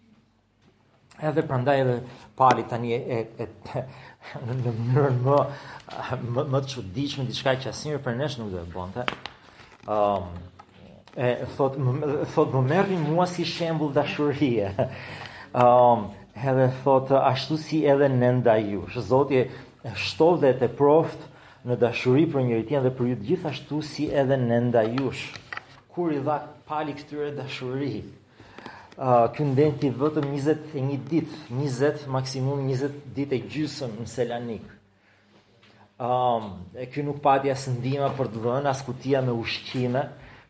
[1.29, 1.97] Edhe prandaj edhe
[2.35, 6.83] pali tani e, e, e në më më më të
[7.19, 9.05] me diçka që asimër për nesh nuk do e bënte.
[9.87, 10.51] Ëm ehm, um,
[11.15, 14.67] e thot më, thot më merri mua si shembull dashurie.
[14.67, 14.83] Ëm
[15.61, 18.95] ehm, um, edhe thot ashtu si edhe nënda jush.
[19.05, 19.43] Zoti
[19.83, 21.25] e shtov dhe e te proft
[21.67, 24.99] në dashuri për njëri tjenë dhe për ju gjithashtu si edhe në ndajush.
[24.99, 25.33] jush.
[25.93, 27.95] Kur i dha pali këtyre dashuri,
[28.97, 29.43] uh, ti
[29.91, 34.63] vëtëm 21 dit, 20, maksimum 20 dit e gjysëm në Selanik.
[35.99, 36.43] Um,
[36.75, 40.01] e kjo nuk pati asë ndima për të dhënë, asë kutia me ushqime,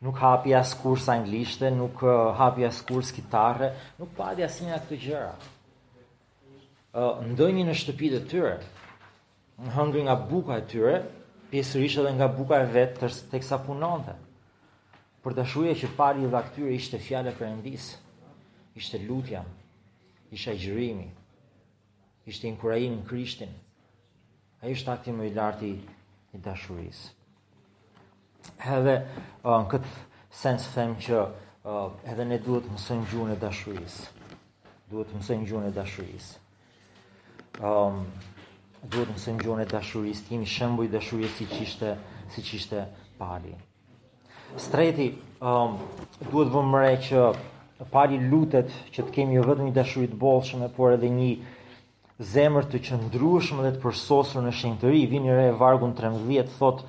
[0.01, 4.73] nuk hapi asë kurs anglishte, nuk uh, hapi asë kurs kitare, nuk pati asë një
[4.77, 5.33] atë të gjëra.
[6.95, 8.55] Uh, ndonjë në shtëpi të tyre,
[9.61, 10.93] në hëngri nga buka e tyre,
[11.51, 14.15] pjesërisht edhe nga buka e vetë të teksa punonte.
[15.23, 17.91] Për të shuje që pari dhe këtyre ishte fjale për endis,
[18.75, 19.43] ishte lutja,
[20.33, 21.07] ishte gjërimi,
[22.27, 23.53] ishte inkurajimi krishtin,
[24.63, 25.71] a ishte akti më i larti
[26.33, 27.13] i dashurisë.
[28.73, 29.89] Edhe uh, në këtë
[30.33, 34.09] sens them që uh, edhe ne duhet mësën gjuhën e dashurisë.
[34.91, 36.41] Duhet mësën gjuhën e dashurisë.
[37.63, 38.01] Um,
[38.83, 41.91] duhet të mësojmë gjone dashurisë, kimi shembuj dashurisë si ç'ishte,
[42.35, 42.81] si qishte
[43.17, 43.53] Pali.
[44.59, 45.07] Streti
[45.41, 45.77] um,
[46.29, 47.21] duhet të vëmë re që
[47.93, 51.31] Pali lutet që të kemi jo vetëm një dashuri të bollshme, por edhe një
[52.35, 55.05] zemër të qëndrueshme dhe të përsosur në shenjtëri.
[55.11, 56.83] Vini re vargun 13 thot,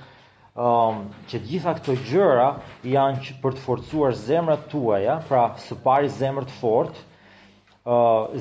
[0.59, 2.51] um, që të gjitha këto gjëra
[2.91, 7.07] janë që për të forcuar zemrat tuaja, pra së pari zemrë të fortë,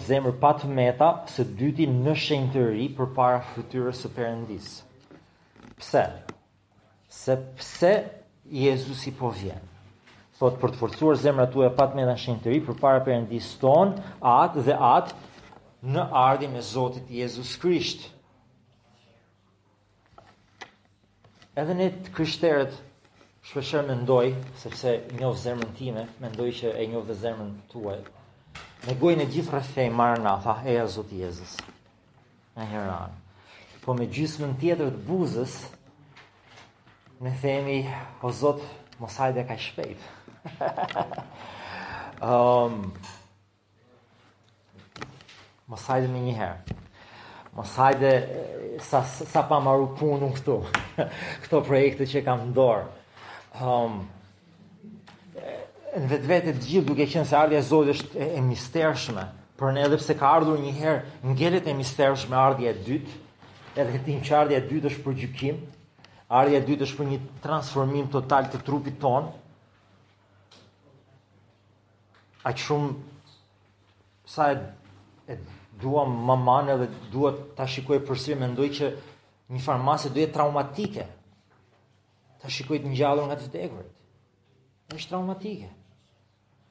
[0.07, 3.43] zemër pa të meta së dyti në shenjtëri të ri për para
[3.99, 4.69] së përëndis.
[5.79, 6.03] Pse?
[7.11, 7.89] Se pse
[8.47, 9.59] Jezusi po vjen?
[10.39, 12.79] Thot për të forcuar zemrat tu e pa të meta në shenjtëri të ri për
[12.83, 13.91] para përëndis ton,
[14.35, 15.13] atë dhe atë
[15.91, 18.07] në ardi me Zotit Jezus Krisht.
[21.59, 22.79] Edhe ne të krishterët
[23.45, 24.31] shpesher me ndoj,
[24.63, 27.97] sepse njovë zemrën time, me ndoj që e njovë dhe zemrën tuaj,
[28.83, 31.51] Me gojnë e gjithë rëfej marë nga, tha, eja a Zotë Jezus.
[32.57, 33.13] Në heran.
[33.85, 35.53] Po me gjysmën tjetër të buzës,
[37.23, 37.77] me themi,
[38.27, 38.65] o Zotë,
[38.99, 40.03] mos hajde ka shpejt.
[42.29, 42.81] um,
[45.71, 46.77] mos hajde një njëherë.
[47.55, 48.11] Mos hajde
[48.83, 50.59] sa, sa pa maru punu këtu,
[51.45, 52.83] këto projekte që kam ndorë.
[53.63, 53.97] Um, ehm,
[55.93, 59.27] në vetë vetë të gjithë duke qenë se ardhja e Zotit është e mistershme,
[59.59, 63.15] por ne edhe pse ka ardhur një herë ngelet e mistershme ardhja e dytë,
[63.75, 65.59] edhe këtë që ardhja e dytë është për gjykim,
[66.33, 69.29] ardhja e dytë është për një transformim total të trupit ton.
[72.49, 72.93] Aq shumë
[74.27, 74.57] sa e,
[75.31, 75.37] e
[75.83, 78.89] dua mamën edhe dua ta shikoj përsëri mendoj që
[79.53, 81.05] një farmacë do jetë traumatike.
[82.41, 83.91] Ta shikoj të ngjallur nga të tegur
[84.93, 85.69] është traumatike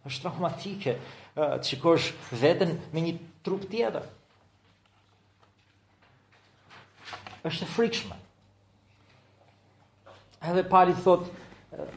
[0.06, 0.96] është traumatike
[1.36, 2.08] të shikosh
[2.40, 3.14] vetën me një
[3.46, 4.02] trup tjetër.
[7.42, 8.16] është frikshme.
[10.46, 11.24] Edhe pari thot,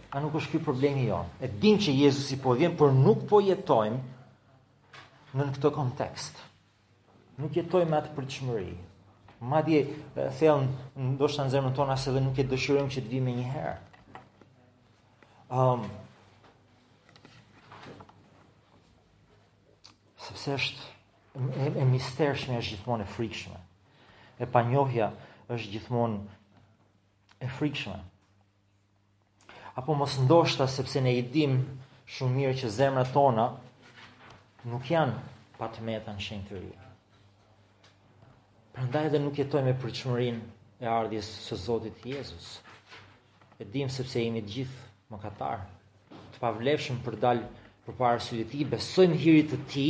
[0.10, 1.20] a nuk është kjo problemi jo.
[1.38, 4.00] E din që Jezus i po vjen, por nuk po jetojmë
[5.38, 6.42] në në këto kontekst.
[7.38, 8.76] Nuk jetojmë atë për Madje shmëri.
[9.52, 10.66] Ma thelën,
[10.98, 13.78] në do të nëzërë tona, se dhe nuk e dëshurëm që të vime një herë.
[15.54, 15.84] Um,
[20.26, 20.86] sepse është
[21.38, 23.60] e, e misterëshme, është gjithmonë e frikshme.
[24.42, 25.12] E panjohja
[25.54, 28.00] është gjithmonë e frikshme.
[29.76, 31.60] Apo mos ndoshta sepse ne i dim
[32.16, 33.50] shumë mirë që zemrat tona
[34.72, 35.16] nuk janë
[35.60, 36.72] pa të meta në shenjë të ri.
[38.76, 42.58] Prandaj edhe nuk jetojmë me pritshmërinë e ardhjes së Zotit Jezus.
[43.60, 45.62] E dim sepse jemi të gjithë mëkatar,
[46.34, 47.52] të pavlefshëm për dalë
[47.86, 49.88] përpara sy të ti, besojmë hirit të ti,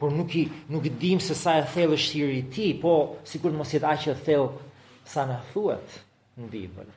[0.00, 2.94] por nuk i nuk dim se sa e thellë është hiri i ti, po
[3.28, 4.68] sikur të mos jetë aq e thellë
[5.08, 5.98] sa na thuhet
[6.40, 6.88] në Bibël.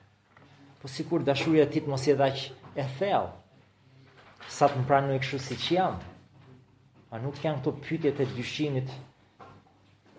[0.80, 5.20] Po sikur dashuria e ti të mos jetë aq e thellë sa të më pranoj
[5.24, 6.00] kështu siç jam.
[7.12, 8.90] A nuk janë këto pyetjet e dyshimit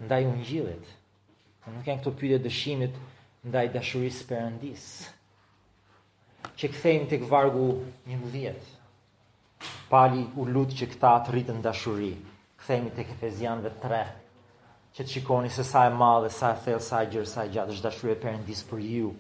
[0.05, 0.87] ndaj ungjillit?
[1.67, 2.95] A nuk janë këto pyetje dëshimit
[3.49, 4.87] ndaj dashurisë perëndis?
[6.59, 7.73] Që kthejmë tek vargu
[8.09, 8.77] 11.
[9.91, 12.09] Pali u lutë që këta të rritë në dashuri.
[12.59, 14.01] Këthejmi të kefezianve tre,
[14.95, 17.53] që të shikoni se sa e madhe, sa e thellë, sa e gjërë, sa e
[17.55, 19.11] gjatë, është dashuri e përëndisë për ju.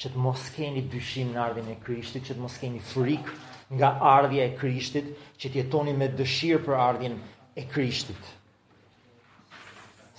[0.00, 3.30] Që të mos keni dyshim në ardhin e krishtit, që të mos keni frik
[3.76, 7.16] nga ardhja e krishtit, që të jetoni me dëshirë për ardhin
[7.60, 8.30] e krishtit.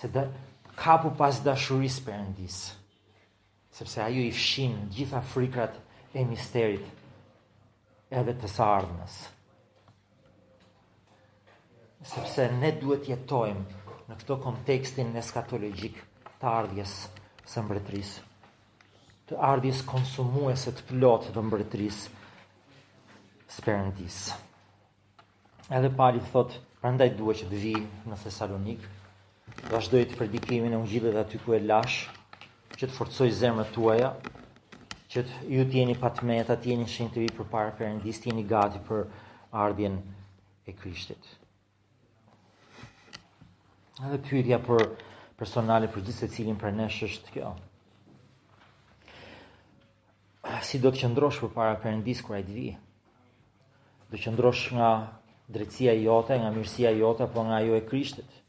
[0.01, 0.25] Se dhe
[0.83, 2.71] kapu pas dashuris përëndisë,
[3.81, 5.77] sepse ajo i fshinë gjitha frikrat
[6.17, 6.97] e misterit,
[8.11, 9.13] edhe të sardhënës.
[12.11, 13.63] Sepse ne duhet jetojmë
[14.09, 16.01] në këto kontekstin eskatologjik
[16.41, 16.95] të ardhjes
[17.47, 18.19] së mbretërisë
[19.31, 22.05] të ardhjes konsumuese të plotë të mbretërisë
[23.63, 24.29] përëndisë.
[25.77, 26.49] Edhe pali thot,
[26.81, 27.71] prandaj duhet që të vi
[28.09, 28.85] në Thessalonikë,
[29.71, 31.97] vazhdoj të predikimin e ungjillit aty ku e lash,
[32.75, 34.09] që të forcoj zemrat tuaja
[35.11, 38.79] që të ju t'jeni patmeta, t'jeni shenë të vi për parë për endis, t'jeni gati
[38.87, 39.01] për
[39.63, 39.97] ardhjen
[40.71, 41.25] e krishtit.
[44.07, 44.85] Edhe pyrja për
[45.41, 47.51] personale për gjithë të cilin për nesh është kjo.
[50.67, 52.65] Si do të qëndrosh për para për endis kër e t'vi?
[54.07, 54.91] Do të qëndrosh nga
[55.51, 58.39] drejtësia jote, nga mirësia jote, po nga jo e krishtit?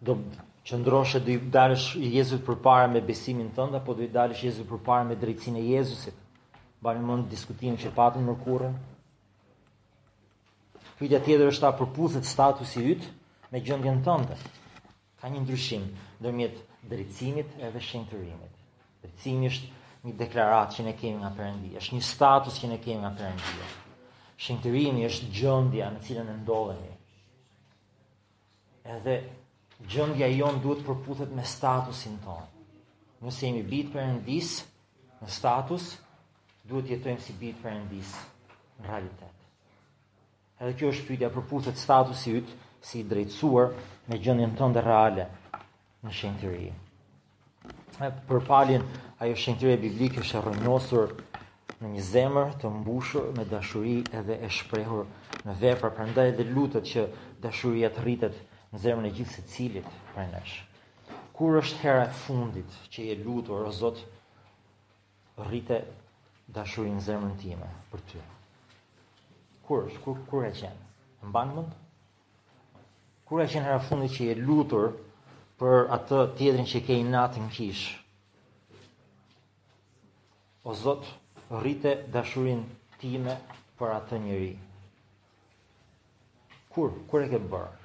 [0.00, 0.20] Do
[0.64, 4.68] që ndroshe do i dalësh Jezusit përpara me besimin tënd apo do i dalësh Jezusit
[4.68, 6.14] përpara me drejtsinë e Jezusit.
[6.84, 8.74] Bani mund diskutimin që patëm në kurrën.
[11.00, 13.06] Pyetja tjetër është ta përputhet statusi yt
[13.52, 14.36] me gjendjen tënde.
[15.20, 15.86] Ka një ndryshim
[16.20, 18.56] ndërmjet drejtësimit edhe shenjtërimit.
[19.04, 23.00] Drejtësimi është një deklaratë që ne kemi nga Perëndia, është një status që ne kemi
[23.02, 23.70] nga Perëndia.
[24.40, 26.94] Shenjtërimi është gjendja në cilën ne ndodhemi.
[28.96, 29.16] Edhe
[29.88, 32.48] gjëndja jonë duhet përputhet me statusin tonë.
[33.24, 34.50] Nëse jemi bit për endis
[35.20, 35.86] në status,
[36.68, 38.12] duhet jetojmë si bit për endis
[38.80, 39.36] në realitet.
[40.60, 43.70] Edhe kjo është pytja përputhet statusi ytë si i drejtsuar
[44.08, 45.26] me gjëndjen tonë dhe reale
[46.04, 46.76] në shenë të rije.
[48.28, 48.84] Për palin,
[49.20, 51.12] ajo shenë të rije biblikë është rënjosur
[51.80, 55.04] në një zemër të mbushur me dashuri edhe e shprehur
[55.48, 57.06] në vepra, prandaj dhe lutet që
[57.44, 58.40] dashuria të rritet
[58.70, 60.54] në zemrën e gjithë se cilit për nesh.
[61.34, 63.98] Kur është hera e fundit që je lutur, o Zot,
[65.46, 65.80] rrite
[66.54, 68.22] dashurin në zemrën time për ty.
[69.66, 70.86] Kur është, kur, kur e qenë?
[71.24, 71.72] Në banë mund?
[73.26, 74.92] Kur e qenë hera e fundit që je lutur
[75.60, 77.96] për atë tjetrin që ke në natë në kishë?
[80.68, 81.08] O Zot,
[81.58, 82.62] rrite dashurin
[83.02, 83.34] time
[83.80, 84.52] për atë njëri.
[86.70, 87.79] Kur, kur e ke bërë?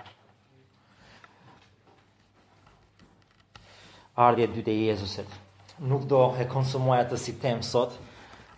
[4.15, 5.31] ardhje dytë e Jezusit.
[5.83, 7.97] Nuk do e konsumoj atë si temë sot,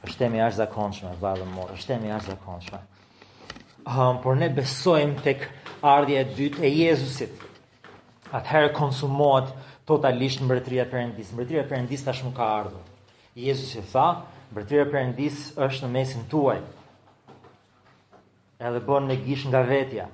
[0.06, 2.82] është temi ashtë zakonshme, vallë më, është temë jashtë zakonshme.
[3.88, 5.48] Um, por ne besojmë tek
[5.82, 7.42] ardhje dytë e Jezusit.
[8.30, 9.50] Atëherë konsumohet
[9.88, 11.34] totalisht mbretëria e Perëndisë.
[11.34, 12.84] Mbretëria e Perëndisë tashmë ka ardhur.
[13.40, 14.06] Jezusi tha,
[14.52, 16.58] mbretëria e Perëndisë është në mesin tuaj.
[18.68, 20.10] Edhe bën ne gish nga vetja.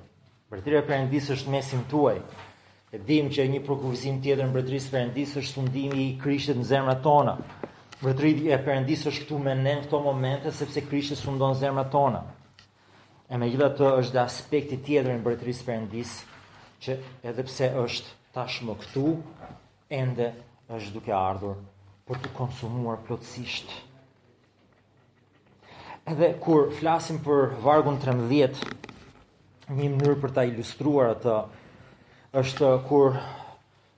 [0.48, 2.20] Mbretëria e Perëndisë është në mesin tuaj.
[2.94, 7.00] E dim që një përkufizim tjetër në mbretërisë perëndis është sundimi i Krishtit në zemrat
[7.02, 7.32] tona.
[7.98, 12.20] Mbretëria e perëndis është këtu me ne në këto momente sepse Krishti sundon zemrat tona.
[13.26, 16.12] E me gjitha të është dhe aspekti tjetër në bretëris për endis,
[16.86, 16.96] që
[17.32, 19.04] edhe pse është tashmë këtu,
[19.98, 20.30] ende
[20.78, 21.58] është duke ardhur
[22.12, 23.74] për të konsumuar plotësisht.
[26.14, 28.62] Edhe kur flasim për vargun 13,
[29.74, 31.38] një mënyrë për ta ilustruar atë,
[32.40, 33.14] është uh, kur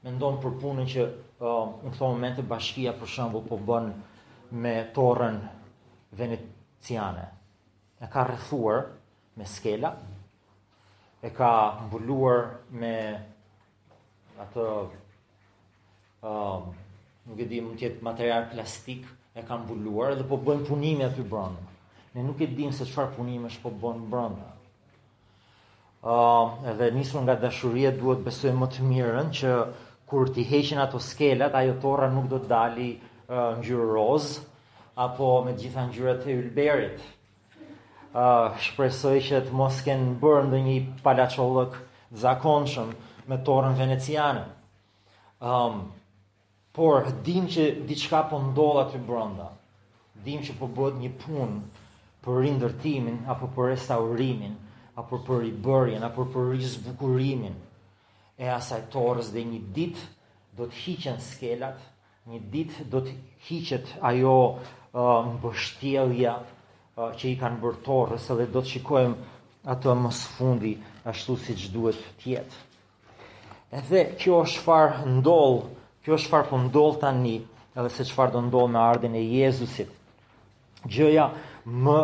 [0.04, 3.86] mendon për punën që uh, në këto momente bashkia për shembull po bën
[4.64, 5.38] me torrën
[6.18, 7.22] veneciane.
[8.04, 8.82] E ka rëthuar
[9.40, 9.94] me skela,
[11.24, 11.50] e ka
[11.86, 12.36] mbuluar
[12.76, 12.92] me
[14.44, 14.66] atë
[16.26, 16.84] ëm uh,
[17.26, 21.08] nuk e di mund të jetë material plastik, e ka mbuluar dhe po bënë punime
[21.08, 21.64] aty brenda.
[22.12, 24.52] Ne nuk e dim se çfarë punime është po bën brenda
[26.04, 29.50] edhe nisur nga dashuria duhet besojmë më të mirën që
[30.08, 32.90] kur ti heqin ato skelat ajo torra nuk do të dali
[33.28, 34.40] uh, ngjyrë roz
[34.94, 37.00] apo me të gjitha ngjyrat e ylberit.
[38.16, 41.84] ë uh, shpresoj që të mos ken bërë ndonjë një të
[42.22, 42.90] zakonshëm
[43.28, 44.44] me torrën veneciane.
[45.40, 45.90] um,
[46.72, 49.48] por dim që diçka po ndodh aty brenda.
[50.24, 51.56] Dim që po bëhet një punë
[52.24, 54.54] për rindërtimin apo për restaurimin
[54.96, 57.54] apo për i bërjen, apo për rizë bukurimin,
[58.40, 59.98] e asaj torës dhe një dit
[60.56, 61.78] do të hiqen skelat,
[62.26, 63.12] një dit do të
[63.48, 66.30] hiqet ajo uh, uh,
[67.18, 70.72] që i kanë bërë torës, edhe do të shikojmë ato më së fundi,
[71.10, 72.64] ashtu si që duhet tjetë.
[73.76, 77.36] E dhe kjo është farë kjo është farë për po ndolë tani,
[77.76, 79.90] edhe se që farë do ndoll me ardhin e Jezusit.
[80.86, 81.28] Gjëja
[81.66, 81.96] më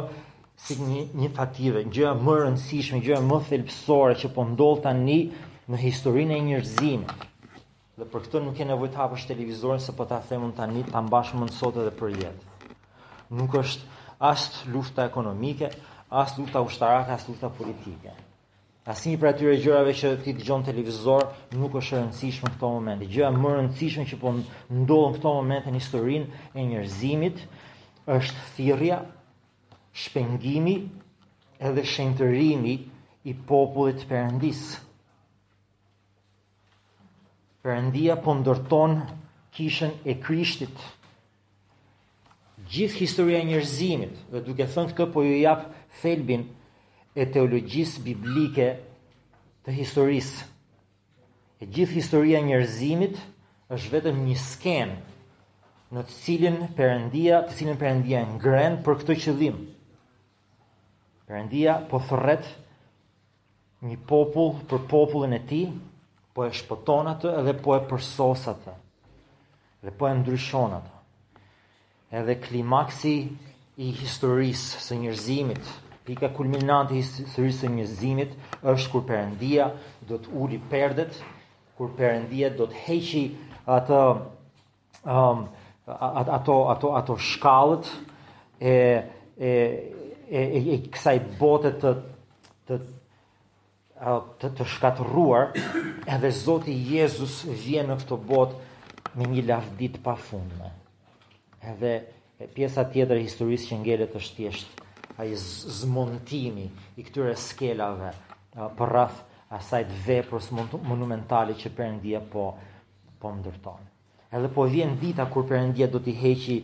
[0.62, 4.84] si një, një fative, një gjëja më rëndësishme, një gjëja më thelpsore që po ndollë
[4.84, 5.18] të një
[5.72, 7.16] në historinë e njërzime.
[7.98, 11.02] Dhe për këtë nuk e nevoj të hapësh televizorin se po ta themun tani ta
[11.04, 12.74] mbash më sot edhe për jetë.
[13.38, 13.88] Nuk është
[14.24, 15.70] as lufta ekonomike,
[16.10, 18.14] as lufta ushtarake, as lufta politike.
[18.90, 21.24] Asnjë prej atyre gjërave që ti dëgjon televizor
[21.58, 23.06] nuk është e rëndësishme në këto momente.
[23.10, 27.44] Gjëja më e rëndësishme që po ndodh në këto momente në historinë e njerëzimit
[28.16, 28.98] është thirrja,
[29.92, 30.76] shpengimi
[31.68, 32.74] edhe shenëtërimi
[33.30, 34.62] i popullit përëndis.
[37.62, 38.96] Përëndia po ndërton
[39.54, 40.78] kishën e krishtit.
[42.72, 45.68] Gjithë historia e njërzimit, dhe duke thënë këtë po ju japë
[46.00, 46.42] thelbin
[47.14, 48.68] e teologjisë biblike
[49.66, 50.42] të historisë.
[51.62, 53.20] E gjithë historia e njërzimit
[53.74, 55.00] është vetëm një skenë
[55.92, 59.68] në të cilin përëndia, të cilin përëndia ngrenë për këtë qëllimë
[61.32, 62.44] Perëndia po thret
[63.88, 65.70] një popull për popullin e tij,
[66.36, 68.74] po e shpëton atë dhe po e përsos atë.
[69.80, 70.92] Dhe po e ndryshon atë.
[72.20, 73.14] Edhe klimaksi
[73.80, 75.70] i historisë së njerëzimit,
[76.04, 78.36] pika kulminante e historisë së njerëzimit
[78.74, 79.70] është kur Perëndia
[80.12, 81.16] do të uli perdet,
[81.80, 83.24] kur Perëndia do të heqë
[83.80, 84.02] atë
[85.16, 85.46] um,
[85.96, 87.88] ato ato ato shkallët
[88.60, 88.76] e
[89.40, 89.50] e
[90.32, 91.90] e, e, e kësaj bote të
[92.70, 92.78] të
[94.02, 95.50] të, të shkatëruar,
[96.10, 100.72] edhe Zoti Jezus vjen në këtë botë me një lavdi të pafundme.
[101.70, 101.92] Edhe
[102.56, 104.82] pjesa tjetër e historisë që ngelet është thjesht
[105.22, 106.64] ai zmontimi
[106.98, 108.10] i këtyre skelave
[108.56, 109.20] për rraf
[109.58, 112.48] asaj të veprës monumentale që Perëndia po
[113.22, 113.84] po ndërton.
[114.34, 116.56] Edhe po vjen dita kur Perëndia do t'i heqë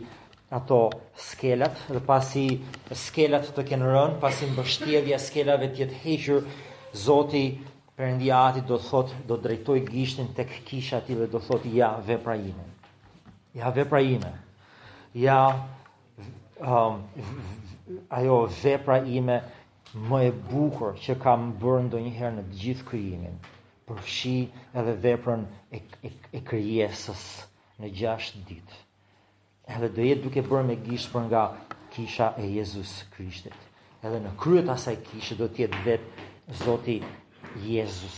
[0.49, 2.45] ato skelet dhe pasi
[2.91, 6.47] skelet të kenë rënë, pasi mbështjedhja e skelave të jetë hequr,
[7.03, 7.43] Zoti
[7.93, 11.89] Perëndia e do të thotë do drejtoj gishtin tek kisha e dhe do thotë ja
[12.07, 12.65] vepra ime.
[13.53, 14.31] Ja vepra ime.
[15.25, 15.37] Ja
[16.71, 16.95] um
[18.19, 19.37] ajo vepra ime
[20.09, 23.37] më e bukur që kam bërë ndonjëherë në të gjithë krijimin.
[23.87, 24.35] Përfshi
[24.79, 25.45] edhe veprën
[25.75, 27.23] e e, e krijesës
[27.81, 28.85] në 6 ditë
[29.75, 31.41] edhe do jetë duke bërë me gishtë për nga
[31.93, 33.55] kisha e Jezus Krishtit.
[34.05, 36.27] Edhe në kryet asaj kishë do tjetë vetë
[36.63, 36.95] Zoti
[37.65, 38.15] Jezus.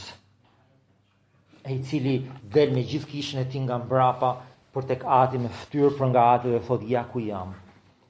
[1.66, 2.16] E i cili
[2.56, 4.32] del me gjithë kishën e ti nga mbrapa,
[4.74, 7.52] për tek ati me ftyrë për nga ati dhe thot, ja ku jam,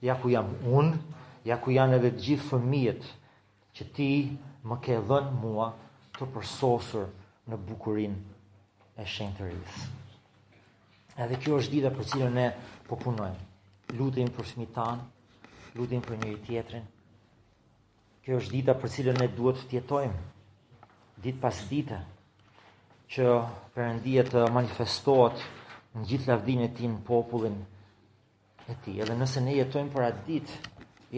[0.05, 0.99] ja ku jam unë,
[1.49, 3.07] ja ku janë edhe gjithë fëmijët
[3.75, 4.11] që ti
[4.69, 5.71] më ke dhënë mua
[6.19, 7.09] të përsosur
[7.49, 8.13] në bukurin
[9.01, 9.91] e shenë të rrisë.
[11.21, 12.43] Edhe kjo është dita për cilën ne
[12.87, 13.47] po punojmë.
[13.99, 15.01] Lutem për fëmitan,
[15.77, 16.85] lutem për njëri tjetrin.
[18.25, 20.29] Kjo është dita për cilën ne duhet të jetojmë
[21.25, 21.97] ditë pas dite
[23.13, 23.25] që
[23.75, 25.43] Perëndia të manifestohet
[25.93, 27.53] në gjithë lavdinë e Tij në popullin
[28.73, 28.97] e Tij.
[29.05, 30.57] Edhe nëse ne jetojmë për atë ditë,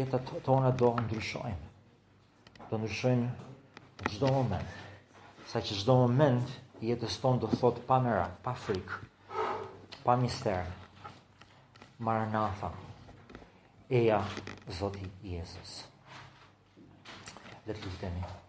[0.02, 2.90] jeta tona do të Do Do në
[4.18, 4.76] çdo moment.
[5.52, 6.52] Saqë çdo moment
[6.84, 9.02] jetës tonë do thotë pa merak, pa frikë
[10.04, 10.66] pa mister.
[12.00, 12.72] Maranatha.
[13.90, 14.22] Eja
[14.80, 15.86] Zoti Jezus.
[17.66, 18.43] Let's lose them